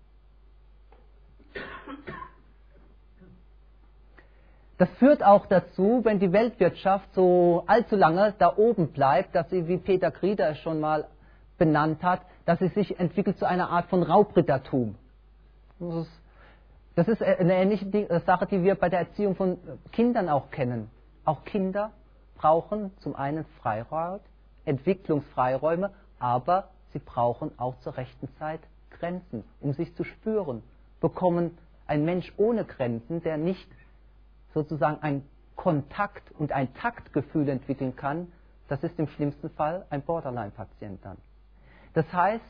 Das 4.77 4.89
führt 4.99 5.23
auch 5.23 5.47
dazu, 5.47 6.01
wenn 6.03 6.19
die 6.19 6.31
Weltwirtschaft 6.31 7.13
so 7.15 7.63
allzu 7.65 7.95
lange 7.95 8.35
da 8.37 8.55
oben 8.55 8.89
bleibt, 8.91 9.33
dass 9.33 9.49
sie, 9.49 9.67
wie 9.67 9.77
Peter 9.77 10.11
Grieder 10.11 10.51
es 10.51 10.59
schon 10.59 10.79
mal 10.79 11.07
benannt 11.57 12.03
hat, 12.03 12.21
dass 12.45 12.59
sie 12.59 12.67
sich 12.67 12.99
entwickelt 12.99 13.39
zu 13.39 13.47
einer 13.47 13.71
Art 13.71 13.87
von 13.87 14.03
Raubrittertum. 14.03 14.95
Das 15.79 15.95
ist 15.95 16.11
das 16.97 17.07
ist 17.07 17.21
eine 17.21 17.53
ähnliche 17.53 17.85
äh, 17.85 18.19
Sache, 18.21 18.47
die 18.47 18.63
wir 18.63 18.73
bei 18.73 18.89
der 18.89 19.01
Erziehung 19.01 19.35
von 19.35 19.59
Kindern 19.91 20.29
auch 20.29 20.49
kennen. 20.49 20.89
Auch 21.25 21.45
Kinder 21.45 21.91
brauchen 22.35 22.91
zum 23.01 23.15
einen 23.15 23.45
Freiraum, 23.61 24.19
Entwicklungsfreiräume, 24.65 25.91
aber 26.17 26.69
sie 26.93 26.99
brauchen 26.99 27.51
auch 27.59 27.77
zur 27.81 27.97
rechten 27.97 28.27
Zeit 28.39 28.61
Grenzen, 28.89 29.43
um 29.61 29.73
sich 29.73 29.93
zu 29.93 30.03
spüren. 30.03 30.63
Bekommen 30.99 31.57
ein 31.85 32.05
Mensch 32.05 32.33
ohne 32.37 32.65
Grenzen, 32.65 33.21
der 33.23 33.37
nicht 33.37 33.67
sozusagen 34.53 35.01
ein 35.01 35.23
Kontakt 35.55 36.31
und 36.37 36.51
ein 36.51 36.73
Taktgefühl 36.75 37.49
entwickeln 37.49 37.95
kann, 37.95 38.27
das 38.67 38.83
ist 38.83 38.99
im 38.99 39.07
schlimmsten 39.07 39.49
Fall 39.51 39.85
ein 39.89 40.01
Borderline-Patient 40.01 40.99
dann. 41.03 41.17
Das 41.93 42.11
heißt, 42.11 42.43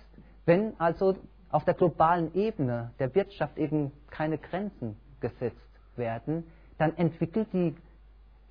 wenn 0.46 0.74
also 0.80 1.16
auf 1.50 1.66
der 1.66 1.74
globalen 1.74 2.32
Ebene 2.36 2.92
der 3.00 3.14
Wirtschaft 3.16 3.58
eben 3.58 3.92
keine 4.10 4.38
Grenzen 4.38 4.96
gesetzt 5.20 5.58
werden, 5.96 6.46
dann 6.78 6.96
entwickelt 6.98 7.48
die 7.54 7.76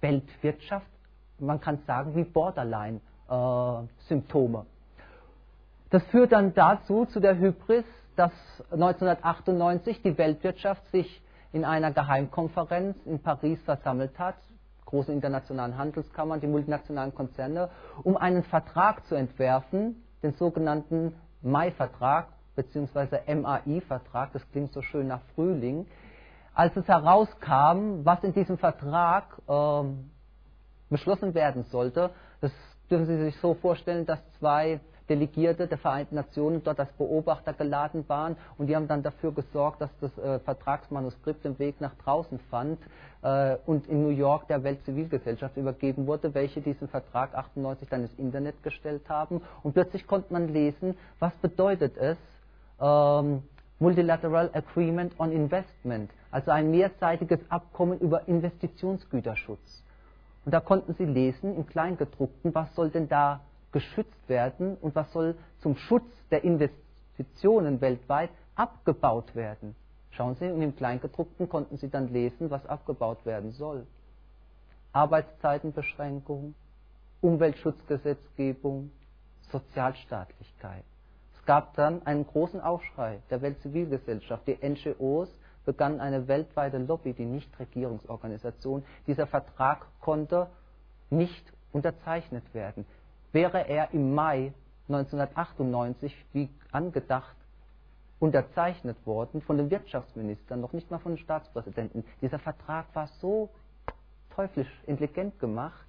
Weltwirtschaft, 0.00 0.86
man 1.38 1.60
kann 1.60 1.78
sagen, 1.86 2.16
wie 2.16 2.24
Borderline-Symptome. 2.24 4.58
Äh, 4.58 4.64
das 5.90 6.02
führt 6.04 6.32
dann 6.32 6.54
dazu, 6.54 7.04
zu 7.06 7.20
der 7.20 7.38
Hybris, 7.38 7.84
dass 8.16 8.32
1998 8.70 10.02
die 10.02 10.16
Weltwirtschaft 10.18 10.86
sich 10.90 11.22
in 11.52 11.64
einer 11.64 11.92
Geheimkonferenz 11.92 12.96
in 13.06 13.20
Paris 13.22 13.62
versammelt 13.62 14.18
hat, 14.18 14.36
große 14.86 15.12
internationalen 15.12 15.76
Handelskammern, 15.76 16.40
die 16.40 16.46
multinationalen 16.46 17.14
Konzerne, 17.14 17.70
um 18.02 18.16
einen 18.16 18.42
Vertrag 18.44 19.04
zu 19.06 19.14
entwerfen, 19.14 20.02
den 20.22 20.32
sogenannten 20.32 21.14
Mai-Vertrag, 21.42 22.28
beziehungsweise 22.54 23.20
MAI-Vertrag, 23.26 24.32
das 24.32 24.42
klingt 24.50 24.72
so 24.72 24.82
schön 24.82 25.08
nach 25.08 25.20
Frühling, 25.34 25.86
als 26.54 26.74
es 26.76 26.88
herauskam, 26.88 28.04
was 28.04 28.24
in 28.24 28.32
diesem 28.32 28.56
Vertrag 28.56 29.24
ähm, 29.46 30.10
beschlossen 30.88 31.34
werden 31.34 31.64
sollte, 31.64 32.10
das 32.40 32.52
dürfen 32.90 33.06
Sie 33.06 33.18
sich 33.24 33.36
so 33.40 33.54
vorstellen, 33.54 34.06
dass 34.06 34.20
zwei 34.38 34.80
Delegierte 35.08 35.66
der 35.66 35.78
Vereinten 35.78 36.16
Nationen 36.16 36.62
dort 36.64 36.80
als 36.80 36.92
Beobachter 36.92 37.52
geladen 37.52 38.04
waren 38.08 38.36
und 38.58 38.66
die 38.66 38.76
haben 38.76 38.88
dann 38.88 39.02
dafür 39.02 39.32
gesorgt, 39.32 39.80
dass 39.80 39.90
das 40.00 40.16
äh, 40.18 40.38
Vertragsmanuskript 40.40 41.44
den 41.44 41.58
Weg 41.58 41.80
nach 41.80 41.94
draußen 42.04 42.38
fand 42.50 42.78
äh, 43.22 43.56
und 43.66 43.86
in 43.88 44.02
New 44.02 44.10
York 44.10 44.48
der 44.48 44.64
Weltzivilgesellschaft 44.64 45.56
übergeben 45.56 46.06
wurde, 46.06 46.34
welche 46.34 46.60
diesen 46.60 46.88
Vertrag 46.88 47.34
98 47.34 47.88
dann 47.88 48.02
ins 48.02 48.14
Internet 48.14 48.62
gestellt 48.62 49.08
haben 49.08 49.42
und 49.62 49.74
plötzlich 49.74 50.06
konnte 50.06 50.32
man 50.32 50.48
lesen, 50.48 50.96
was 51.18 51.34
bedeutet 51.36 51.96
es, 51.96 52.18
ähm, 52.80 53.42
Multilateral 53.78 54.50
Agreement 54.54 55.12
on 55.20 55.32
Investment, 55.32 56.10
also 56.30 56.50
ein 56.50 56.70
mehrseitiges 56.70 57.40
Abkommen 57.50 57.98
über 58.00 58.26
Investitionsgüterschutz. 58.26 59.82
Und 60.46 60.52
da 60.52 60.60
konnten 60.60 60.94
Sie 60.94 61.04
lesen 61.04 61.56
im 61.56 61.66
Kleingedruckten, 61.66 62.54
was 62.54 62.74
soll 62.74 62.88
denn 62.88 63.08
da 63.08 63.40
geschützt 63.76 64.26
werden 64.26 64.76
und 64.78 64.94
was 64.94 65.12
soll 65.12 65.36
zum 65.58 65.76
Schutz 65.76 66.10
der 66.30 66.44
Investitionen 66.44 67.82
weltweit 67.82 68.30
abgebaut 68.54 69.34
werden. 69.34 69.76
Schauen 70.12 70.34
Sie, 70.36 70.50
und 70.50 70.62
im 70.62 70.74
Kleingedruckten 70.74 71.46
konnten 71.50 71.76
Sie 71.76 71.90
dann 71.90 72.08
lesen, 72.08 72.48
was 72.50 72.64
abgebaut 72.64 73.26
werden 73.26 73.52
soll. 73.52 73.86
Arbeitszeitenbeschränkung, 74.94 76.54
Umweltschutzgesetzgebung, 77.20 78.90
Sozialstaatlichkeit 79.52 80.84
gab 81.46 81.74
dann 81.74 82.04
einen 82.04 82.26
großen 82.26 82.60
Aufschrei 82.60 83.20
der 83.30 83.40
Weltzivilgesellschaft. 83.40 84.46
Die 84.46 84.58
NGOs 84.62 85.30
begannen 85.64 86.00
eine 86.00 86.28
weltweite 86.28 86.78
Lobby, 86.78 87.14
die 87.14 87.24
Nichtregierungsorganisation. 87.24 88.84
Dieser 89.06 89.26
Vertrag 89.26 89.86
konnte 90.00 90.48
nicht 91.08 91.52
unterzeichnet 91.72 92.52
werden. 92.52 92.84
Wäre 93.36 93.68
er 93.68 93.92
im 93.92 94.14
Mai 94.14 94.54
1998, 94.88 96.24
wie 96.32 96.48
angedacht, 96.72 97.36
unterzeichnet 98.18 98.96
worden 99.04 99.42
von 99.42 99.58
den 99.58 99.70
Wirtschaftsministern, 99.70 100.58
noch 100.58 100.72
nicht 100.72 100.90
mal 100.90 101.00
von 101.00 101.12
den 101.12 101.18
Staatspräsidenten. 101.18 102.02
Dieser 102.22 102.38
Vertrag 102.38 102.86
war 102.94 103.08
so 103.20 103.50
teuflisch 104.34 104.70
intelligent 104.86 105.38
gemacht, 105.38 105.86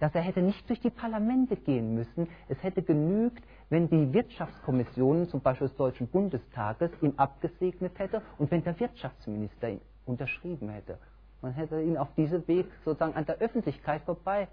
dass 0.00 0.12
er 0.12 0.22
hätte 0.22 0.42
nicht 0.42 0.68
durch 0.68 0.80
die 0.80 0.90
Parlamente 0.90 1.54
gehen 1.54 1.94
müssen. 1.94 2.26
Es 2.48 2.60
hätte 2.64 2.82
genügt, 2.82 3.44
wenn 3.70 3.88
die 3.88 4.12
Wirtschaftskommission, 4.12 5.28
zum 5.28 5.40
Beispiel 5.40 5.68
des 5.68 5.76
Deutschen 5.76 6.08
Bundestages, 6.08 6.90
ihn 7.00 7.14
abgesegnet 7.16 7.96
hätte 8.00 8.22
und 8.38 8.50
wenn 8.50 8.64
der 8.64 8.80
Wirtschaftsminister 8.80 9.68
ihn 9.68 9.80
unterschrieben 10.04 10.68
hätte. 10.68 10.98
Man 11.42 11.52
hätte 11.52 11.80
ihn 11.80 11.96
auf 11.96 12.12
diesem 12.16 12.48
Weg 12.48 12.66
sozusagen 12.84 13.14
an 13.14 13.24
der 13.24 13.38
Öffentlichkeit 13.38 14.02
vorbei 14.02 14.48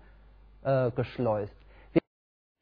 äh, 0.62 0.92
geschleust. 0.92 1.65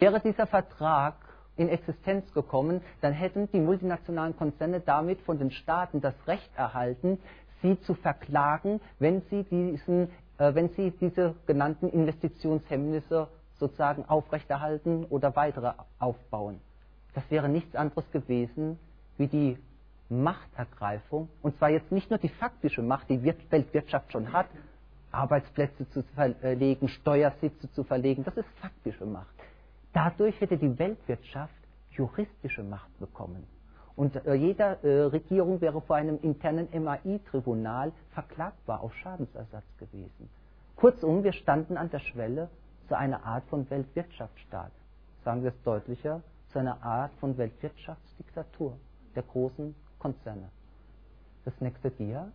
Wäre 0.03 0.19
dieser 0.19 0.47
Vertrag 0.47 1.13
in 1.55 1.69
Existenz 1.69 2.33
gekommen, 2.33 2.81
dann 2.99 3.13
hätten 3.13 3.49
die 3.53 3.61
multinationalen 3.61 4.35
Konzerne 4.35 4.81
damit 4.81 5.21
von 5.21 5.39
den 5.39 5.49
Staaten 5.49 6.01
das 6.01 6.13
Recht 6.27 6.49
erhalten, 6.57 7.19
sie 7.61 7.79
zu 7.83 7.93
verklagen, 7.93 8.81
wenn 8.99 9.21
sie, 9.29 9.43
diesen, 9.43 10.09
äh, 10.39 10.53
wenn 10.55 10.67
sie 10.71 10.91
diese 10.91 11.35
genannten 11.47 11.87
Investitionshemmnisse 11.87 13.29
sozusagen 13.57 14.03
aufrechterhalten 14.03 15.05
oder 15.05 15.37
weitere 15.37 15.71
aufbauen. 15.99 16.59
Das 17.15 17.23
wäre 17.29 17.47
nichts 17.47 17.73
anderes 17.73 18.03
gewesen 18.11 18.77
wie 19.17 19.27
die 19.27 19.57
Machtergreifung, 20.09 21.29
und 21.41 21.57
zwar 21.57 21.69
jetzt 21.69 21.93
nicht 21.93 22.09
nur 22.09 22.19
die 22.19 22.27
faktische 22.27 22.81
Macht, 22.81 23.09
die 23.09 23.23
Weltwirtschaft 23.23 24.11
schon 24.11 24.33
hat, 24.33 24.47
Arbeitsplätze 25.13 25.89
zu 25.91 26.03
verlegen, 26.13 26.89
Steuersitze 26.89 27.71
zu 27.71 27.85
verlegen, 27.85 28.25
das 28.25 28.35
ist 28.35 28.49
faktische 28.59 29.05
Macht. 29.05 29.42
Dadurch 29.93 30.39
hätte 30.41 30.57
die 30.57 30.77
Weltwirtschaft 30.77 31.53
juristische 31.91 32.63
Macht 32.63 32.99
bekommen. 32.99 33.45
Und 33.95 34.15
äh, 34.25 34.33
jede 34.33 34.79
äh, 34.83 35.03
Regierung 35.03 35.61
wäre 35.61 35.79
vor 35.81 35.95
einem 35.95 36.19
internen 36.21 36.67
MAI-Tribunal 36.73 37.91
verklagbar 38.11 38.81
auf 38.81 38.93
Schadensersatz 38.95 39.65
gewesen. 39.77 40.29
Kurzum, 40.75 41.23
wir 41.23 41.33
standen 41.33 41.77
an 41.77 41.91
der 41.91 41.99
Schwelle 41.99 42.49
zu 42.87 42.97
einer 42.97 43.23
Art 43.23 43.45
von 43.49 43.69
Weltwirtschaftsstaat. 43.69 44.71
Sagen 45.23 45.43
wir 45.43 45.51
es 45.51 45.63
deutlicher, 45.63 46.21
zu 46.49 46.59
einer 46.59 46.81
Art 46.83 47.13
von 47.19 47.37
Weltwirtschaftsdiktatur 47.37 48.77
der 49.15 49.23
großen 49.23 49.75
Konzerne. 49.99 50.49
Das 51.45 51.53
nächste 51.61 51.91
Dia. 51.91 52.31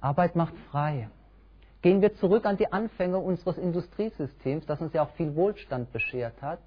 Arbeit 0.00 0.34
macht 0.34 0.54
frei. 0.70 1.08
Gehen 1.80 2.02
wir 2.02 2.14
zurück 2.16 2.44
an 2.44 2.56
die 2.56 2.72
Anfänge 2.72 3.18
unseres 3.18 3.56
Industriesystems, 3.56 4.66
das 4.66 4.80
uns 4.80 4.92
ja 4.92 5.02
auch 5.02 5.10
viel 5.10 5.36
Wohlstand 5.36 5.92
beschert 5.92 6.40
hat. 6.42 6.58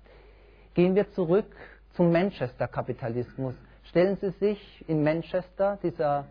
Gehen 0.73 0.95
wir 0.95 1.11
zurück 1.11 1.47
zum 1.95 2.11
Manchester-Kapitalismus. 2.11 3.53
Stellen 3.83 4.17
Sie 4.21 4.29
sich 4.31 4.85
in 4.87 5.03
Manchester, 5.03 5.77
dieser 5.83 6.25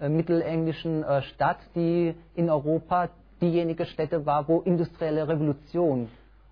äh, 0.00 0.08
mittelenglischen 0.08 1.04
äh, 1.04 1.22
Stadt, 1.22 1.58
die 1.76 2.16
in 2.34 2.50
Europa 2.50 3.10
diejenige 3.40 3.86
Stätte 3.86 4.26
war, 4.26 4.48
wo 4.48 4.60
industrielle 4.60 5.28
Revolution 5.28 6.08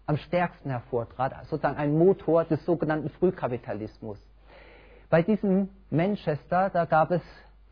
am 0.06 0.16
stärksten 0.16 0.70
hervortrat, 0.70 1.34
sozusagen 1.46 1.76
ein 1.76 1.96
Motor 1.96 2.44
des 2.44 2.64
sogenannten 2.64 3.08
Frühkapitalismus. 3.10 4.18
Bei 5.10 5.22
diesem 5.22 5.70
Manchester, 5.90 6.70
da 6.70 6.84
gab 6.84 7.10
es 7.10 7.22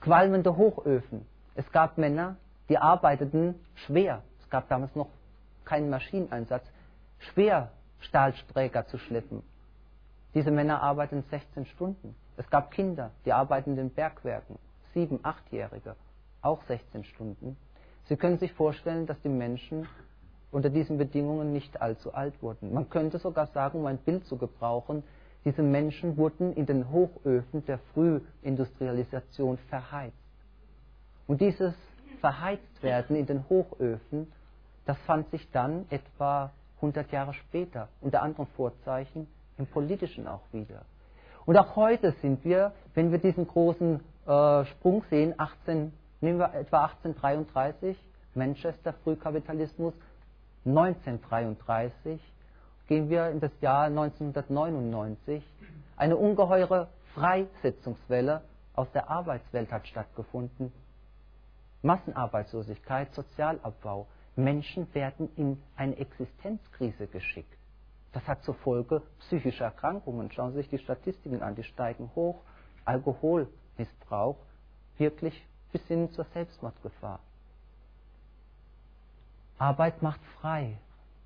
qualmende 0.01 0.57
Hochöfen. 0.57 1.27
Es 1.55 1.71
gab 1.71 1.99
Männer, 1.99 2.37
die 2.69 2.79
arbeiteten 2.79 3.55
schwer. 3.75 4.23
Es 4.41 4.51
gab 4.51 4.69
damals 4.69 4.95
noch 4.95 5.09
keinen 5.65 5.91
Maschineneinsatz, 5.91 6.65
schwer 7.19 7.71
Stahlsträger 8.01 8.87
zu 8.87 8.99
schleppen. 8.99 9.43
Diese 10.35 10.51
Männer 10.51 10.83
arbeiteten 10.83 11.25
16 11.31 11.67
Stunden. 11.67 12.15
Es 12.37 12.49
gab 12.49 12.71
Kinder, 12.71 13.11
die 13.25 13.33
arbeiten 13.33 13.71
in 13.71 13.77
den 13.77 13.91
Bergwerken, 13.91 14.59
sieben, 14.95 15.21
achtjährige, 15.23 15.95
auch 16.41 16.63
16 16.65 17.05
Stunden. 17.05 17.57
Sie 18.05 18.17
können 18.17 18.39
sich 18.39 18.53
vorstellen, 18.53 19.07
dass 19.07 19.21
die 19.21 19.29
Menschen 19.29 19.87
unter 20.51 20.71
diesen 20.71 20.99
Bedingungen 20.99 21.53
nicht 21.53 21.81
allzu 21.81 22.15
alt 22.15 22.35
wurden. 22.43 22.73
Man 22.73 22.91
könnte 22.91 23.19
sogar 23.19 23.47
sagen, 23.49 23.81
um 23.81 23.87
ein 23.87 23.99
Bild 23.99 24.27
zu 24.27 24.37
gebrauchen, 24.37 25.03
diese 25.45 25.63
Menschen 25.63 26.17
wurden 26.17 26.53
in 26.53 26.67
den 26.67 26.91
Hochöfen 26.91 27.65
der 27.67 27.79
Frühindustrialisation 27.93 29.59
verheizt. 29.69 30.17
Und 31.27 31.41
dieses 31.41 31.75
Verheiztwerden 32.21 33.17
in 33.17 33.27
den 33.27 33.49
Hochöfen, 33.49 34.33
das 34.87 34.99
fand 35.07 35.31
sich 35.31 35.51
dann 35.51 35.87
etwa 35.91 36.51
100 36.77 37.13
Jahre 37.13 37.35
später 37.35 37.89
unter 38.01 38.23
anderen 38.23 38.47
Vorzeichen 38.57 39.29
im 39.59 39.67
Politischen 39.67 40.27
auch 40.27 40.43
wieder. 40.53 40.83
Und 41.47 41.57
auch 41.57 41.77
heute 41.77 42.13
sind 42.23 42.45
wir, 42.45 42.73
wenn 42.95 43.11
wir 43.11 43.19
diesen 43.19 43.47
großen 43.47 44.01
äh, 44.27 44.65
Sprung 44.65 45.05
sehen, 45.11 45.35
18, 45.37 45.93
nehmen 46.21 46.39
wir 46.39 46.55
etwa 46.55 46.85
1833, 46.85 47.97
Manchester 48.35 48.93
Frühkapitalismus, 49.05 49.95
1933 50.65 52.21
gehen 52.87 53.11
wir 53.11 53.29
in 53.31 53.41
das 53.41 53.53
Jahr 53.61 53.85
1999. 53.85 55.43
Eine 55.97 56.17
ungeheure 56.17 56.89
Freisetzungswelle 57.15 58.43
aus 58.75 58.91
der 58.93 59.11
Arbeitswelt 59.11 59.71
hat 59.73 59.87
stattgefunden. 59.87 60.73
Massenarbeitslosigkeit, 61.83 63.13
Sozialabbau. 63.15 64.07
Menschen 64.37 64.93
werden 64.95 65.29
in 65.37 65.63
eine 65.77 65.97
Existenzkrise 65.97 67.07
geschickt. 67.07 67.53
Das 68.13 68.27
hat 68.27 68.43
zur 68.45 68.55
Folge 68.55 69.03
psychische 69.21 69.65
Erkrankungen. 69.65 70.31
Schauen 70.31 70.53
Sie 70.53 70.59
sich 70.59 70.69
die 70.69 70.79
Statistiken 70.79 71.43
an, 71.43 71.55
die 71.55 71.65
steigen 71.65 72.11
hoch. 72.15 72.41
Alkoholmissbrauch, 72.85 74.39
wirklich 74.99 75.47
bis 75.73 75.83
hin 75.87 76.11
zur 76.13 76.25
Selbstmordgefahr. 76.33 77.21
Arbeit 79.59 80.03
macht 80.03 80.21
frei. 80.41 80.77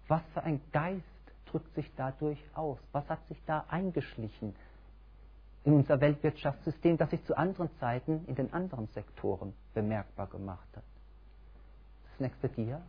Was 0.08 0.22
für 0.34 0.42
ein 0.42 0.60
Geist 0.72 1.02
drückt 1.46 1.74
sich 1.74 1.90
dadurch 1.96 2.38
aus? 2.54 2.78
Was 2.92 3.08
hat 3.08 3.26
sich 3.28 3.42
da 3.46 3.64
eingeschlichen 3.68 4.54
in 5.66 5.74
unser 5.74 6.00
Weltwirtschaftssystem, 6.00 6.96
das 6.96 7.10
sich 7.10 7.22
zu 7.26 7.36
anderen 7.36 7.68
Zeiten 7.78 8.24
in 8.26 8.34
den 8.34 8.52
anderen 8.54 8.86
Sektoren 8.88 9.52
bemerkbar 9.74 10.28
gemacht 10.28 10.68
hat? 10.74 10.84
Das 12.12 12.20
nächste 12.20 12.48
Dia. 12.48 12.80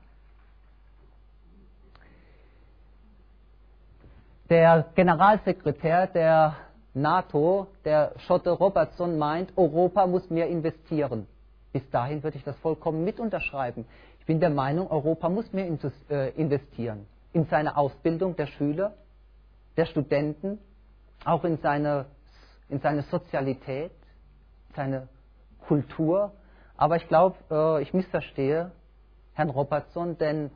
Der 4.49 4.85
Generalsekretär 4.95 6.07
der 6.07 6.55
NATO, 6.93 7.67
der 7.83 8.13
Schotte 8.19 8.51
Robertson, 8.51 9.17
meint, 9.17 9.51
Europa 9.57 10.07
muss 10.07 10.29
mehr 10.29 10.47
investieren. 10.47 11.27
Bis 11.73 11.87
dahin 11.89 12.23
würde 12.23 12.37
ich 12.37 12.45
das 12.45 12.57
vollkommen 12.59 13.03
mit 13.03 13.19
unterschreiben 13.19 13.85
bin 14.27 14.39
der 14.41 14.49
Meinung, 14.51 14.91
Europa 14.91 15.29
muss 15.29 15.51
mehr 15.53 15.65
äh, 16.09 16.29
investieren 16.35 17.07
in 17.33 17.45
seine 17.45 17.77
Ausbildung 17.77 18.35
der 18.35 18.45
Schüler, 18.47 18.93
der 19.77 19.85
Studenten, 19.85 20.59
auch 21.25 21.43
in 21.45 21.57
seine, 21.57 22.05
in 22.69 22.79
seine 22.79 23.03
Sozialität, 23.03 23.91
seine 24.75 25.07
Kultur. 25.67 26.31
Aber 26.75 26.97
ich 26.97 27.07
glaube, 27.07 27.37
äh, 27.49 27.81
ich 27.81 27.93
missverstehe 27.93 28.71
Herrn 29.33 29.49
Robertson, 29.49 30.17
denn 30.17 30.51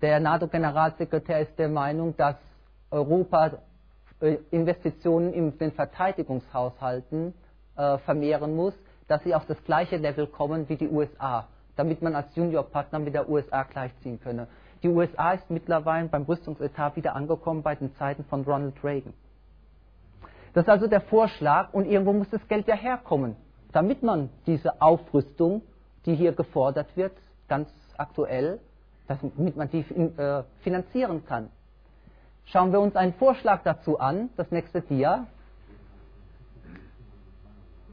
der 0.00 0.20
NATO-Generalsekretär 0.20 1.40
ist 1.40 1.58
der 1.58 1.68
Meinung, 1.68 2.16
dass 2.16 2.36
Europa 2.90 3.52
äh, 4.20 4.36
Investitionen 4.50 5.32
in 5.32 5.58
den 5.58 5.72
Verteidigungshaushalten 5.72 7.34
vermehren 8.04 8.54
muss, 8.54 8.74
dass 9.08 9.22
sie 9.22 9.34
auf 9.34 9.46
das 9.46 9.56
gleiche 9.64 9.96
Level 9.96 10.26
kommen 10.26 10.68
wie 10.68 10.76
die 10.76 10.88
USA 10.88 11.48
damit 11.76 12.02
man 12.02 12.14
als 12.14 12.34
Juniorpartner 12.34 12.98
mit 12.98 13.14
der 13.14 13.28
USA 13.28 13.62
gleichziehen 13.62 14.20
könne. 14.20 14.48
Die 14.82 14.88
USA 14.88 15.32
ist 15.32 15.48
mittlerweile 15.50 16.08
beim 16.08 16.24
Rüstungsetat 16.24 16.96
wieder 16.96 17.14
angekommen 17.14 17.62
bei 17.62 17.74
den 17.74 17.94
Zeiten 17.96 18.24
von 18.24 18.42
Ronald 18.42 18.82
Reagan. 18.82 19.14
Das 20.54 20.64
ist 20.64 20.68
also 20.68 20.86
der 20.86 21.00
Vorschlag 21.00 21.72
und 21.72 21.86
irgendwo 21.86 22.12
muss 22.12 22.28
das 22.30 22.46
Geld 22.48 22.66
ja 22.68 22.74
herkommen, 22.74 23.36
damit 23.72 24.02
man 24.02 24.28
diese 24.46 24.82
Aufrüstung, 24.82 25.62
die 26.04 26.14
hier 26.14 26.32
gefordert 26.32 26.96
wird, 26.96 27.12
ganz 27.48 27.70
aktuell, 27.96 28.60
damit 29.06 29.56
man 29.56 29.70
die 29.70 29.80
äh, 29.80 30.42
finanzieren 30.62 31.24
kann. 31.24 31.48
Schauen 32.46 32.72
wir 32.72 32.80
uns 32.80 32.96
einen 32.96 33.14
Vorschlag 33.14 33.62
dazu 33.62 33.98
an, 33.98 34.30
das 34.36 34.50
nächste 34.50 34.82
Dia. 34.82 35.26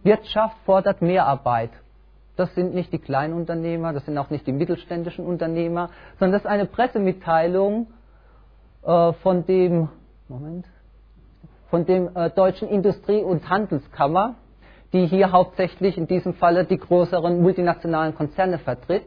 Wirtschaft 0.03 0.57
fordert 0.65 1.01
Mehrarbeit. 1.01 1.71
Das 2.35 2.53
sind 2.55 2.73
nicht 2.73 2.91
die 2.93 2.99
Kleinunternehmer, 2.99 3.91
das 3.93 4.05
sind 4.05 4.17
auch 4.17 4.29
nicht 4.29 4.47
die 4.47 4.53
mittelständischen 4.53 5.25
Unternehmer, 5.25 5.89
sondern 6.19 6.33
das 6.33 6.43
ist 6.43 6.47
eine 6.47 6.65
Pressemitteilung 6.65 7.87
äh, 8.83 9.13
von 9.13 9.45
dem, 9.45 9.89
Moment, 10.29 10.65
von 11.69 11.85
dem 11.85 12.15
äh, 12.15 12.29
Deutschen 12.29 12.67
Industrie- 12.67 13.23
und 13.23 13.49
Handelskammer, 13.49 14.35
die 14.93 15.05
hier 15.05 15.31
hauptsächlich 15.31 15.97
in 15.97 16.07
diesem 16.07 16.33
Falle 16.33 16.65
die 16.65 16.77
größeren 16.77 17.41
multinationalen 17.41 18.15
Konzerne 18.15 18.57
vertritt. 18.57 19.03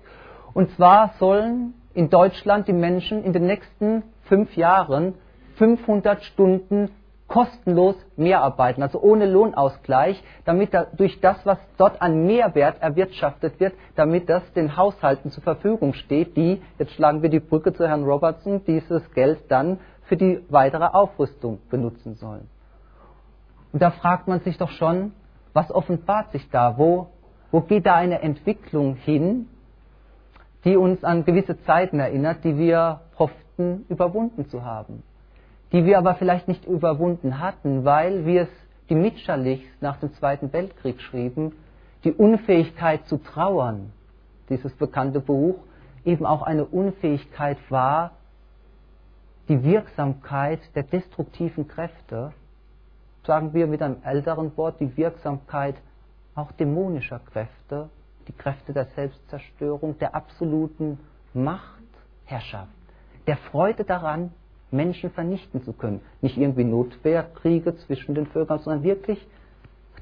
Und 0.55 0.71
zwar 0.77 1.15
sollen 1.19 1.75
in 1.95 2.09
Deutschland 2.09 2.69
die 2.69 2.73
Menschen 2.73 3.25
in 3.25 3.33
den 3.33 3.47
nächsten 3.47 4.05
fünf 4.25 4.57
Jahren 4.57 5.15
500 5.57 6.23
Stunden 6.25 6.91
kostenlos 7.33 7.97
mehr 8.17 8.43
arbeiten, 8.43 8.83
also 8.83 9.01
ohne 9.01 9.25
Lohnausgleich, 9.25 10.23
damit 10.45 10.75
da, 10.75 10.85
durch 10.85 11.19
das, 11.21 11.47
was 11.47 11.57
dort 11.79 12.03
an 12.03 12.27
Mehrwert 12.27 12.83
erwirtschaftet 12.83 13.59
wird, 13.59 13.73
damit 13.97 14.29
das 14.29 14.43
den 14.53 14.77
Haushalten 14.77 15.31
zur 15.31 15.43
Verfügung 15.43 15.95
steht, 15.95 16.37
die, 16.37 16.61
jetzt 16.79 16.93
schlagen 16.93 17.23
wir 17.23 17.31
die 17.31 17.41
Brücke 17.41 17.73
zu 17.73 17.89
Herrn 17.89 18.05
Robertson, 18.05 18.63
dieses 18.67 19.11
Geld 19.15 19.51
dann 19.51 19.79
für 20.03 20.19
die 20.19 20.45
weitere 20.51 20.85
Aufrüstung 20.85 21.59
benutzen 21.71 22.17
sollen. 22.17 22.51
Und 23.73 23.81
da 23.81 23.93
fragt 23.93 24.29
man 24.29 24.41
sich 24.41 24.59
doch 24.59 24.71
schon, 24.71 25.13
was 25.55 25.73
offenbart 25.73 26.33
sich 26.33 26.51
da? 26.51 26.77
Wo, 26.77 27.07
wo 27.51 27.63
geht 27.63 27.87
da 27.87 27.95
eine 27.95 28.21
Entwicklung 28.21 28.97
hin, 28.97 29.49
die 30.67 30.77
uns 30.77 31.03
an 31.03 31.25
gewisse 31.25 31.59
Zeiten 31.63 31.99
erinnert, 31.99 32.45
die 32.45 32.59
wir 32.59 33.01
hofften 33.19 33.87
überwunden 33.89 34.51
zu 34.51 34.67
haben? 34.67 35.03
Die 35.73 35.85
wir 35.87 35.99
aber 35.99 36.15
vielleicht 36.17 36.49
nicht 36.49 36.67
überwunden 36.67 37.41
hatten, 37.41 37.85
weil, 37.85 38.27
wie 38.27 38.39
es 38.39 38.49
die 38.89 38.95
Mitscherlichs 38.95 39.65
nach 39.81 39.97
dem 39.97 40.13
Zweiten 40.15 40.53
Weltkrieg 40.53 41.01
schrieben, 41.01 41.53
die 42.05 42.13
Unfähigkeit 42.13 43.07
zu 43.07 43.17
trauern, 43.17 43.93
dieses 44.49 44.75
bekannte 44.75 45.21
Buch, 45.21 45.57
eben 46.05 46.27
auch 46.27 46.43
eine 46.43 46.65
Unfähigkeit 46.65 47.59
war, 47.71 48.13
die 49.49 49.63
Wirksamkeit 49.65 50.61
der 50.75 50.83
destruktiven 50.83 51.69
Kräfte 51.69 52.33
sagen 53.25 53.55
wir 53.55 53.67
mit 53.67 53.83
einem 53.83 53.97
älteren 54.05 54.57
Wort, 54.57 54.81
die 54.81 54.97
Wirksamkeit 54.97 55.77
auch 56.35 56.53
dämonischer 56.53 57.21
Kräfte, 57.21 57.89
die 58.29 58.33
Kräfte 58.33 58.73
der 58.73 58.87
Selbstzerstörung, 58.87 59.99
der 59.99 60.15
absoluten 60.15 60.99
Machtherrschaft, 61.35 62.71
der 63.27 63.37
Freude 63.37 63.85
daran, 63.85 64.33
Menschen 64.73 65.11
vernichten 65.11 65.63
zu 65.63 65.73
können. 65.73 66.01
Nicht 66.21 66.37
irgendwie 66.37 66.65
Notwehrkriege 66.65 67.77
zwischen 67.77 68.15
den 68.15 68.27
Völkern, 68.27 68.59
sondern 68.59 68.83
wirklich 68.83 69.27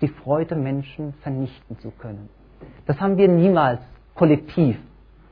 die 0.00 0.08
Freude, 0.08 0.54
Menschen 0.54 1.14
vernichten 1.22 1.78
zu 1.80 1.90
können. 1.90 2.28
Das 2.86 3.00
haben 3.00 3.16
wir 3.16 3.28
niemals 3.28 3.80
kollektiv 4.14 4.78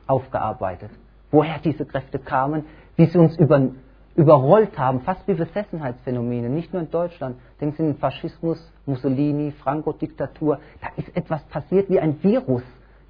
aufgearbeitet. 0.07 0.91
Woher 1.31 1.59
diese 1.59 1.85
Kräfte 1.85 2.19
kamen, 2.19 2.65
wie 2.95 3.05
sie 3.05 3.17
uns 3.17 3.37
über 3.37 3.69
überrollt 4.15 4.77
haben, 4.77 4.99
fast 5.01 5.25
wie 5.29 5.33
Besessenheitsphänomene, 5.33 6.49
nicht 6.49 6.73
nur 6.73 6.81
in 6.81 6.91
Deutschland. 6.91 7.37
Denken 7.61 7.75
Sie 7.77 7.83
an 7.83 7.89
den 7.93 7.99
Faschismus, 7.99 8.59
Mussolini, 8.85 9.51
Franco-Diktatur. 9.63 10.59
Da 10.81 10.87
ist 10.97 11.15
etwas 11.15 11.41
passiert 11.43 11.89
wie 11.89 12.01
ein 12.01 12.21
Virus, 12.21 12.63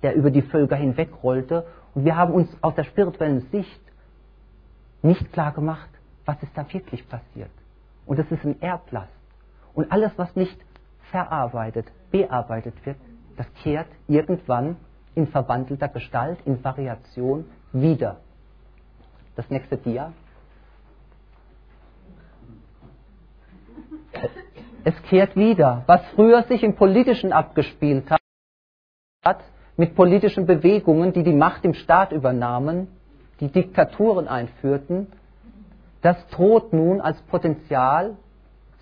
der 0.03 0.13
über 0.13 0.29
die 0.29 0.43
Völker 0.43 0.75
hinwegrollte. 0.75 1.65
Und 1.95 2.05
wir 2.05 2.15
haben 2.15 2.33
uns 2.33 2.49
aus 2.61 2.75
der 2.75 2.83
spirituellen 2.83 3.41
Sicht 3.51 3.81
nicht 5.01 5.33
klar 5.33 5.51
gemacht, 5.51 5.89
was 6.29 6.43
ist 6.43 6.55
da 6.55 6.63
wirklich 6.71 7.09
passiert. 7.09 7.49
Und 8.05 8.19
das 8.19 8.29
ist 8.29 8.45
ein 8.45 8.61
Erblast. 8.61 9.11
Und 9.73 9.91
alles, 9.91 10.11
was 10.15 10.35
nicht 10.35 10.55
verarbeitet, 11.09 11.87
bearbeitet 12.11 12.75
wird, 12.85 12.97
das 13.35 13.47
kehrt 13.63 13.87
irgendwann 14.07 14.75
in 15.15 15.25
verwandelter 15.25 15.87
Gestalt, 15.87 16.37
in 16.45 16.63
Variation 16.63 17.45
wieder. 17.73 18.17
Das 19.35 19.49
nächste 19.49 19.77
Dia. 19.77 20.13
Es 24.83 25.01
kehrt 25.09 25.35
wieder. 25.35 25.81
Was 25.87 26.05
früher 26.13 26.43
sich 26.43 26.61
im 26.61 26.75
Politischen 26.75 27.33
abgespielt 27.33 28.05
hat, 28.11 29.43
mit 29.77 29.95
politischen 29.95 30.45
Bewegungen, 30.45 31.11
die 31.11 31.23
die 31.23 31.33
Macht 31.33 31.65
im 31.65 31.73
Staat 31.73 32.11
übernahmen, 32.11 32.87
die 33.39 33.47
Diktaturen 33.47 34.27
einführten, 34.27 35.07
das 36.01 36.15
droht 36.29 36.73
nun 36.73 37.01
als 37.01 37.21
Potenzial 37.23 38.15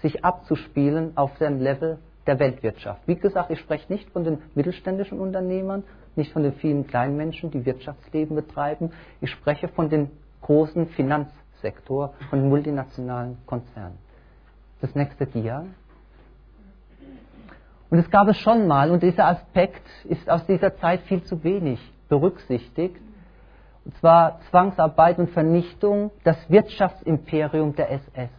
sich 0.01 0.23
abzuspielen 0.23 1.17
auf 1.17 1.37
dem 1.39 1.59
Level 1.59 1.97
der 2.27 2.39
Weltwirtschaft. 2.39 3.01
Wie 3.07 3.15
gesagt, 3.15 3.49
ich 3.49 3.59
spreche 3.59 3.91
nicht 3.91 4.09
von 4.11 4.23
den 4.23 4.39
mittelständischen 4.53 5.19
Unternehmern, 5.19 5.83
nicht 6.15 6.33
von 6.33 6.43
den 6.43 6.53
vielen 6.53 6.85
kleinen 6.85 7.17
Menschen, 7.17 7.51
die 7.51 7.65
Wirtschaftsleben 7.65 8.35
betreiben. 8.35 8.91
Ich 9.21 9.31
spreche 9.31 9.67
von 9.69 9.89
dem 9.89 10.09
großen 10.41 10.87
Finanzsektor, 10.89 12.13
von 12.29 12.47
multinationalen 12.49 13.37
Konzernen. 13.45 13.97
Das 14.81 14.93
nächste 14.93 15.25
Dia. 15.25 15.65
Und 17.89 17.99
es 17.99 18.09
gab 18.11 18.27
es 18.27 18.37
schon 18.37 18.67
mal, 18.67 18.91
und 18.91 19.01
dieser 19.01 19.25
Aspekt 19.27 19.87
ist 20.03 20.29
aus 20.29 20.45
dieser 20.45 20.75
Zeit 20.77 21.01
viel 21.03 21.23
zu 21.23 21.43
wenig 21.43 21.79
berücksichtigt, 22.09 23.01
zwar 23.95 24.39
Zwangsarbeit 24.49 25.19
und 25.19 25.29
Vernichtung, 25.31 26.11
das 26.23 26.37
Wirtschaftsimperium 26.49 27.75
der 27.75 27.91
SS. 27.91 28.29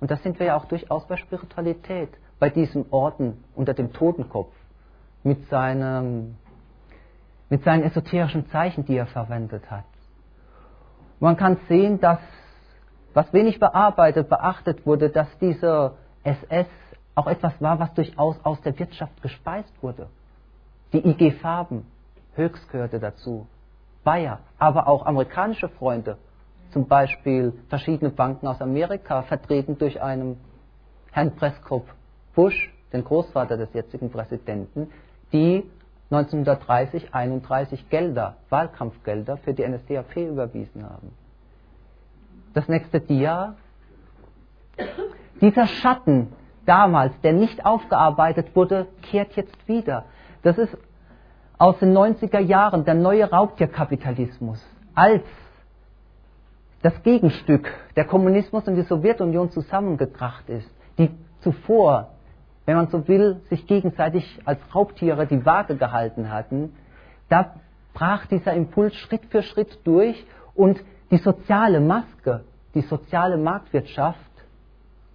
Und 0.00 0.10
da 0.10 0.16
sind 0.16 0.38
wir 0.38 0.46
ja 0.46 0.56
auch 0.56 0.64
durchaus 0.66 1.06
bei 1.06 1.16
Spiritualität, 1.16 2.10
bei 2.38 2.50
diesem 2.50 2.86
Orden 2.90 3.44
unter 3.54 3.74
dem 3.74 3.92
Totenkopf, 3.92 4.52
mit, 5.22 5.48
seinem, 5.48 6.36
mit 7.48 7.62
seinen 7.62 7.84
esoterischen 7.84 8.48
Zeichen, 8.50 8.84
die 8.84 8.96
er 8.96 9.06
verwendet 9.06 9.70
hat. 9.70 9.84
Man 11.20 11.36
kann 11.36 11.58
sehen, 11.68 12.00
dass 12.00 12.18
was 13.14 13.32
wenig 13.32 13.60
bearbeitet, 13.60 14.28
beachtet 14.28 14.86
wurde, 14.86 15.10
dass 15.10 15.28
diese 15.38 15.92
SS 16.24 16.66
auch 17.14 17.26
etwas 17.26 17.52
war, 17.60 17.78
was 17.78 17.92
durchaus 17.94 18.42
aus 18.44 18.60
der 18.62 18.78
Wirtschaft 18.78 19.22
gespeist 19.22 19.72
wurde. 19.82 20.08
Die 20.92 21.06
IG 21.06 21.32
Farben, 21.32 21.86
Höchst 22.34 22.68
gehörte 22.70 22.98
dazu, 22.98 23.46
Bayer, 24.04 24.40
aber 24.58 24.88
auch 24.88 25.06
amerikanische 25.06 25.68
Freunde, 25.68 26.18
zum 26.70 26.86
Beispiel 26.88 27.52
verschiedene 27.68 28.10
Banken 28.10 28.46
aus 28.46 28.60
Amerika, 28.60 29.22
vertreten 29.22 29.78
durch 29.78 30.00
einen 30.00 30.38
Herrn 31.10 31.34
Prescott 31.36 31.84
Bush, 32.34 32.72
den 32.92 33.04
Großvater 33.04 33.56
des 33.56 33.72
jetzigen 33.74 34.10
Präsidenten, 34.10 34.90
die 35.32 35.64
1930, 36.10 37.14
31 37.14 37.88
Gelder, 37.88 38.36
Wahlkampfgelder 38.50 39.38
für 39.38 39.54
die 39.54 39.66
NSDAP 39.66 40.16
überwiesen 40.16 40.84
haben 40.84 41.12
das 42.54 42.68
nächste 42.68 43.00
Dia. 43.00 43.54
Dieser 45.40 45.66
Schatten 45.66 46.32
damals, 46.66 47.18
der 47.22 47.32
nicht 47.32 47.64
aufgearbeitet 47.64 48.54
wurde, 48.54 48.86
kehrt 49.02 49.32
jetzt 49.34 49.68
wieder. 49.68 50.04
Das 50.42 50.58
ist 50.58 50.76
aus 51.62 51.78
den 51.78 51.96
90er 51.96 52.40
Jahren 52.40 52.84
der 52.84 52.94
neue 52.94 53.30
Raubtierkapitalismus 53.30 54.60
als 54.96 55.22
das 56.82 57.00
Gegenstück 57.04 57.72
der 57.94 58.04
Kommunismus 58.04 58.66
und 58.66 58.74
die 58.74 58.82
Sowjetunion 58.82 59.48
zusammengebracht 59.52 60.48
ist, 60.48 60.68
die 60.98 61.08
zuvor, 61.38 62.08
wenn 62.66 62.74
man 62.74 62.88
so 62.88 63.06
will, 63.06 63.42
sich 63.48 63.64
gegenseitig 63.68 64.40
als 64.44 64.58
Raubtiere 64.74 65.28
die 65.28 65.46
Waage 65.46 65.76
gehalten 65.76 66.32
hatten, 66.32 66.74
da 67.28 67.54
brach 67.94 68.26
dieser 68.26 68.54
Impuls 68.54 68.96
Schritt 68.96 69.26
für 69.26 69.44
Schritt 69.44 69.86
durch 69.86 70.26
und 70.56 70.82
die 71.12 71.18
soziale 71.18 71.78
Maske, 71.78 72.42
die 72.74 72.80
soziale 72.80 73.36
Marktwirtschaft 73.36 74.18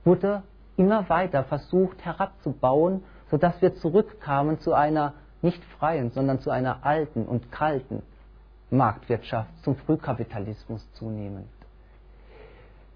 wurde 0.06 0.44
immer 0.78 1.10
weiter 1.10 1.44
versucht 1.44 2.06
herabzubauen, 2.06 3.04
sodass 3.30 3.62
wir 3.62 3.76
zurückkamen 3.76 4.60
zu 4.62 4.74
einer 4.74 5.14
nicht 5.48 5.64
freien, 5.80 6.12
sondern 6.12 6.40
zu 6.40 6.50
einer 6.52 6.86
alten 6.86 7.26
und 7.26 7.52
kalten 7.52 8.04
Marktwirtschaft, 8.70 9.50
zum 9.64 9.76
Frühkapitalismus 9.76 10.82
zunehmend. 10.94 11.48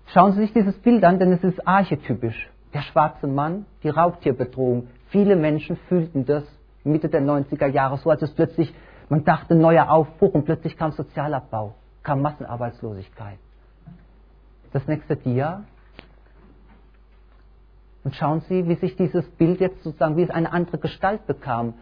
Schauen 0.08 0.34
Sie 0.34 0.42
sich 0.42 0.54
dieses 0.54 0.78
Bild 0.80 1.04
an, 1.04 1.20
denn 1.20 1.32
es 1.32 1.44
ist 1.44 1.66
archetypisch. 1.66 2.50
Der 2.74 2.82
schwarze 2.82 3.28
Mann, 3.28 3.66
die 3.84 3.90
Raubtierbedrohung. 3.90 4.88
Viele 5.10 5.36
Menschen 5.36 5.78
fühlten 5.88 6.26
das 6.26 6.44
Mitte 6.84 7.10
der 7.10 7.22
90er 7.22 7.68
Jahre 7.68 7.98
so, 7.98 8.10
als 8.10 8.22
es 8.22 8.34
plötzlich, 8.34 8.74
man 9.10 9.24
dachte, 9.24 9.56
neuer 9.56 9.90
Aufbruch 9.90 10.34
und 10.34 10.46
plötzlich 10.46 10.78
kam 10.78 10.92
Sozialabbau 10.92 11.76
kam 12.04 12.22
Massenarbeitslosigkeit. 12.22 13.38
Das 14.74 14.88
nächste 14.88 15.16
Dia. 15.16 15.64
Und 18.04 18.16
schauen 18.16 18.42
Sie, 18.42 18.68
wie 18.68 18.76
sich 18.76 18.96
dieses 18.96 19.28
Bild 19.32 19.60
jetzt 19.60 19.84
sozusagen, 19.84 20.18
wie 20.18 20.24
es 20.24 20.30
eine 20.30 20.52
andere 20.52 20.80
Gestalt 20.80 21.28
bekam. 21.28 21.76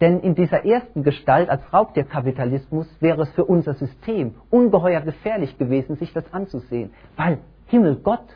Denn 0.00 0.20
in 0.20 0.34
dieser 0.34 0.64
ersten 0.64 1.02
Gestalt 1.02 1.48
als 1.48 1.62
Raubtierkapitalismus 1.72 2.86
wäre 3.00 3.22
es 3.22 3.30
für 3.30 3.44
unser 3.44 3.74
System 3.74 4.34
ungeheuer 4.50 5.00
gefährlich 5.00 5.56
gewesen, 5.56 5.96
sich 5.96 6.12
das 6.12 6.24
anzusehen. 6.34 6.90
Weil, 7.16 7.38
Himmel, 7.66 7.96
Gott, 7.96 8.26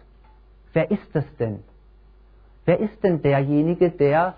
wer 0.73 0.91
ist 0.91 1.09
das 1.13 1.25
denn? 1.39 1.61
Wer 2.65 2.81
ist 2.81 3.03
denn 3.03 3.21
derjenige, 3.21 3.91
der 3.91 4.35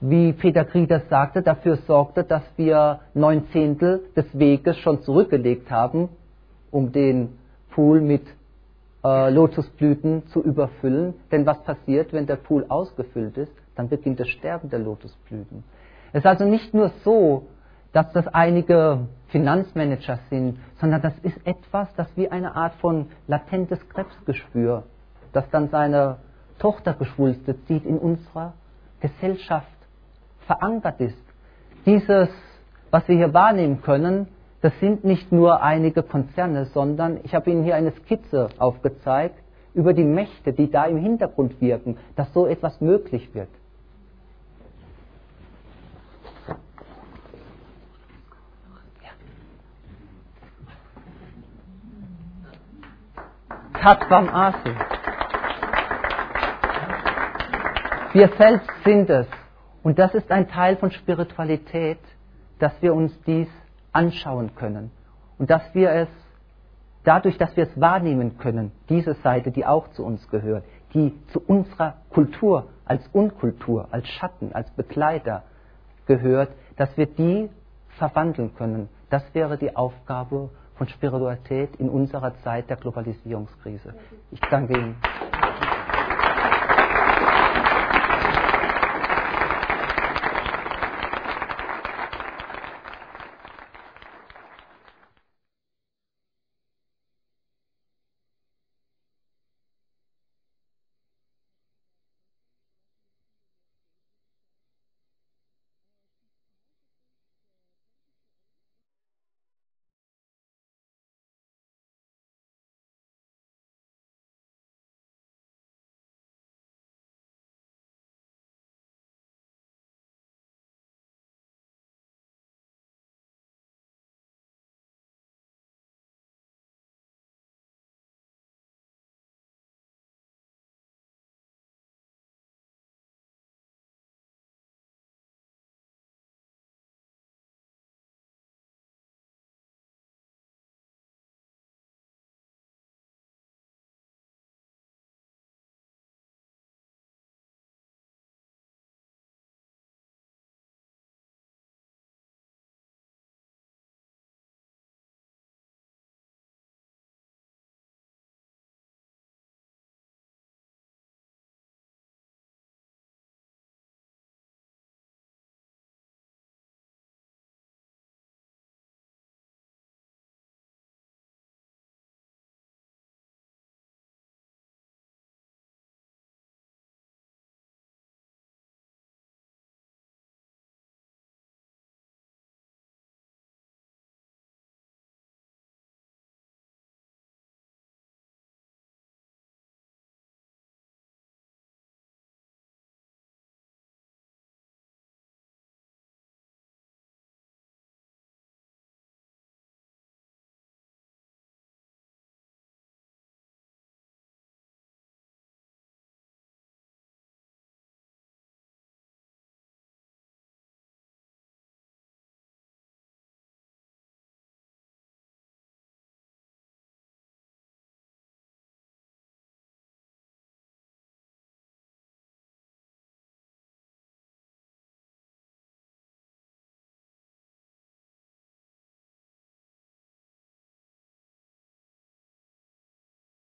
wie 0.00 0.32
Peter 0.32 0.64
Grieder 0.64 1.00
sagte, 1.08 1.42
dafür 1.42 1.76
sorgte, 1.76 2.24
dass 2.24 2.42
wir 2.56 3.00
neun 3.14 3.46
Zehntel 3.52 4.02
des 4.16 4.26
Weges 4.38 4.76
schon 4.78 5.02
zurückgelegt 5.02 5.70
haben, 5.70 6.08
um 6.70 6.92
den 6.92 7.38
Pool 7.70 8.00
mit 8.00 8.22
äh, 9.02 9.30
Lotusblüten 9.30 10.26
zu 10.26 10.42
überfüllen. 10.42 11.14
Denn 11.32 11.46
was 11.46 11.62
passiert, 11.62 12.12
wenn 12.12 12.26
der 12.26 12.36
Pool 12.36 12.66
ausgefüllt 12.68 13.38
ist? 13.38 13.52
Dann 13.76 13.88
beginnt 13.88 14.20
das 14.20 14.28
Sterben 14.28 14.68
der 14.68 14.78
Lotusblüten. 14.78 15.64
Es 16.14 16.20
ist 16.20 16.26
also 16.26 16.44
nicht 16.44 16.72
nur 16.72 16.92
so, 17.02 17.48
dass 17.92 18.12
das 18.12 18.28
einige 18.28 19.08
Finanzmanager 19.30 20.20
sind, 20.30 20.60
sondern 20.80 21.02
das 21.02 21.18
ist 21.24 21.44
etwas, 21.44 21.92
das 21.96 22.06
wie 22.14 22.30
eine 22.30 22.54
Art 22.54 22.74
von 22.74 23.08
latentes 23.26 23.80
Krebsgeschwür, 23.88 24.84
das 25.32 25.50
dann 25.50 25.70
seine 25.70 26.18
Tochtergeschwulste 26.60 27.60
zieht, 27.64 27.84
in 27.84 27.98
unserer 27.98 28.54
Gesellschaft 29.00 29.66
verankert 30.46 31.00
ist. 31.00 31.18
Dieses, 31.84 32.28
was 32.92 33.08
wir 33.08 33.16
hier 33.16 33.34
wahrnehmen 33.34 33.82
können, 33.82 34.28
das 34.60 34.72
sind 34.78 35.02
nicht 35.02 35.32
nur 35.32 35.64
einige 35.64 36.04
Konzerne, 36.04 36.66
sondern 36.66 37.18
ich 37.24 37.34
habe 37.34 37.50
Ihnen 37.50 37.64
hier 37.64 37.74
eine 37.74 37.90
Skizze 37.90 38.50
aufgezeigt 38.58 39.42
über 39.74 39.92
die 39.92 40.04
Mächte, 40.04 40.52
die 40.52 40.70
da 40.70 40.84
im 40.84 40.98
Hintergrund 40.98 41.60
wirken, 41.60 41.96
dass 42.14 42.32
so 42.32 42.46
etwas 42.46 42.80
möglich 42.80 43.34
wird. 43.34 43.48
Tatvam 53.84 54.30
Asi. 54.30 54.74
Wir 58.14 58.30
selbst 58.38 58.70
sind 58.82 59.10
es. 59.10 59.26
Und 59.82 59.98
das 59.98 60.14
ist 60.14 60.30
ein 60.30 60.48
Teil 60.48 60.78
von 60.78 60.90
Spiritualität, 60.90 61.98
dass 62.58 62.72
wir 62.80 62.94
uns 62.94 63.12
dies 63.26 63.48
anschauen 63.92 64.54
können. 64.54 64.90
Und 65.36 65.50
dass 65.50 65.62
wir 65.74 65.90
es, 65.90 66.08
dadurch, 67.02 67.36
dass 67.36 67.54
wir 67.58 67.64
es 67.64 67.78
wahrnehmen 67.78 68.38
können, 68.38 68.72
diese 68.88 69.12
Seite, 69.16 69.50
die 69.50 69.66
auch 69.66 69.88
zu 69.88 70.02
uns 70.02 70.26
gehört, 70.30 70.64
die 70.94 71.12
zu 71.26 71.42
unserer 71.46 71.96
Kultur 72.08 72.70
als 72.86 73.06
Unkultur, 73.08 73.88
als 73.90 74.08
Schatten, 74.08 74.54
als 74.54 74.70
Begleiter 74.70 75.42
gehört, 76.06 76.52
dass 76.78 76.96
wir 76.96 77.04
die 77.04 77.50
verwandeln 77.98 78.54
können. 78.54 78.88
Das 79.10 79.22
wäre 79.34 79.58
die 79.58 79.76
Aufgabe 79.76 80.48
von 80.76 80.88
Spiritualität 80.88 81.76
in 81.76 81.88
unserer 81.88 82.34
Zeit 82.42 82.68
der 82.68 82.76
Globalisierungskrise. 82.76 83.94
Ich 84.30 84.40
danke 84.50 84.74
Ihnen. 84.74 84.96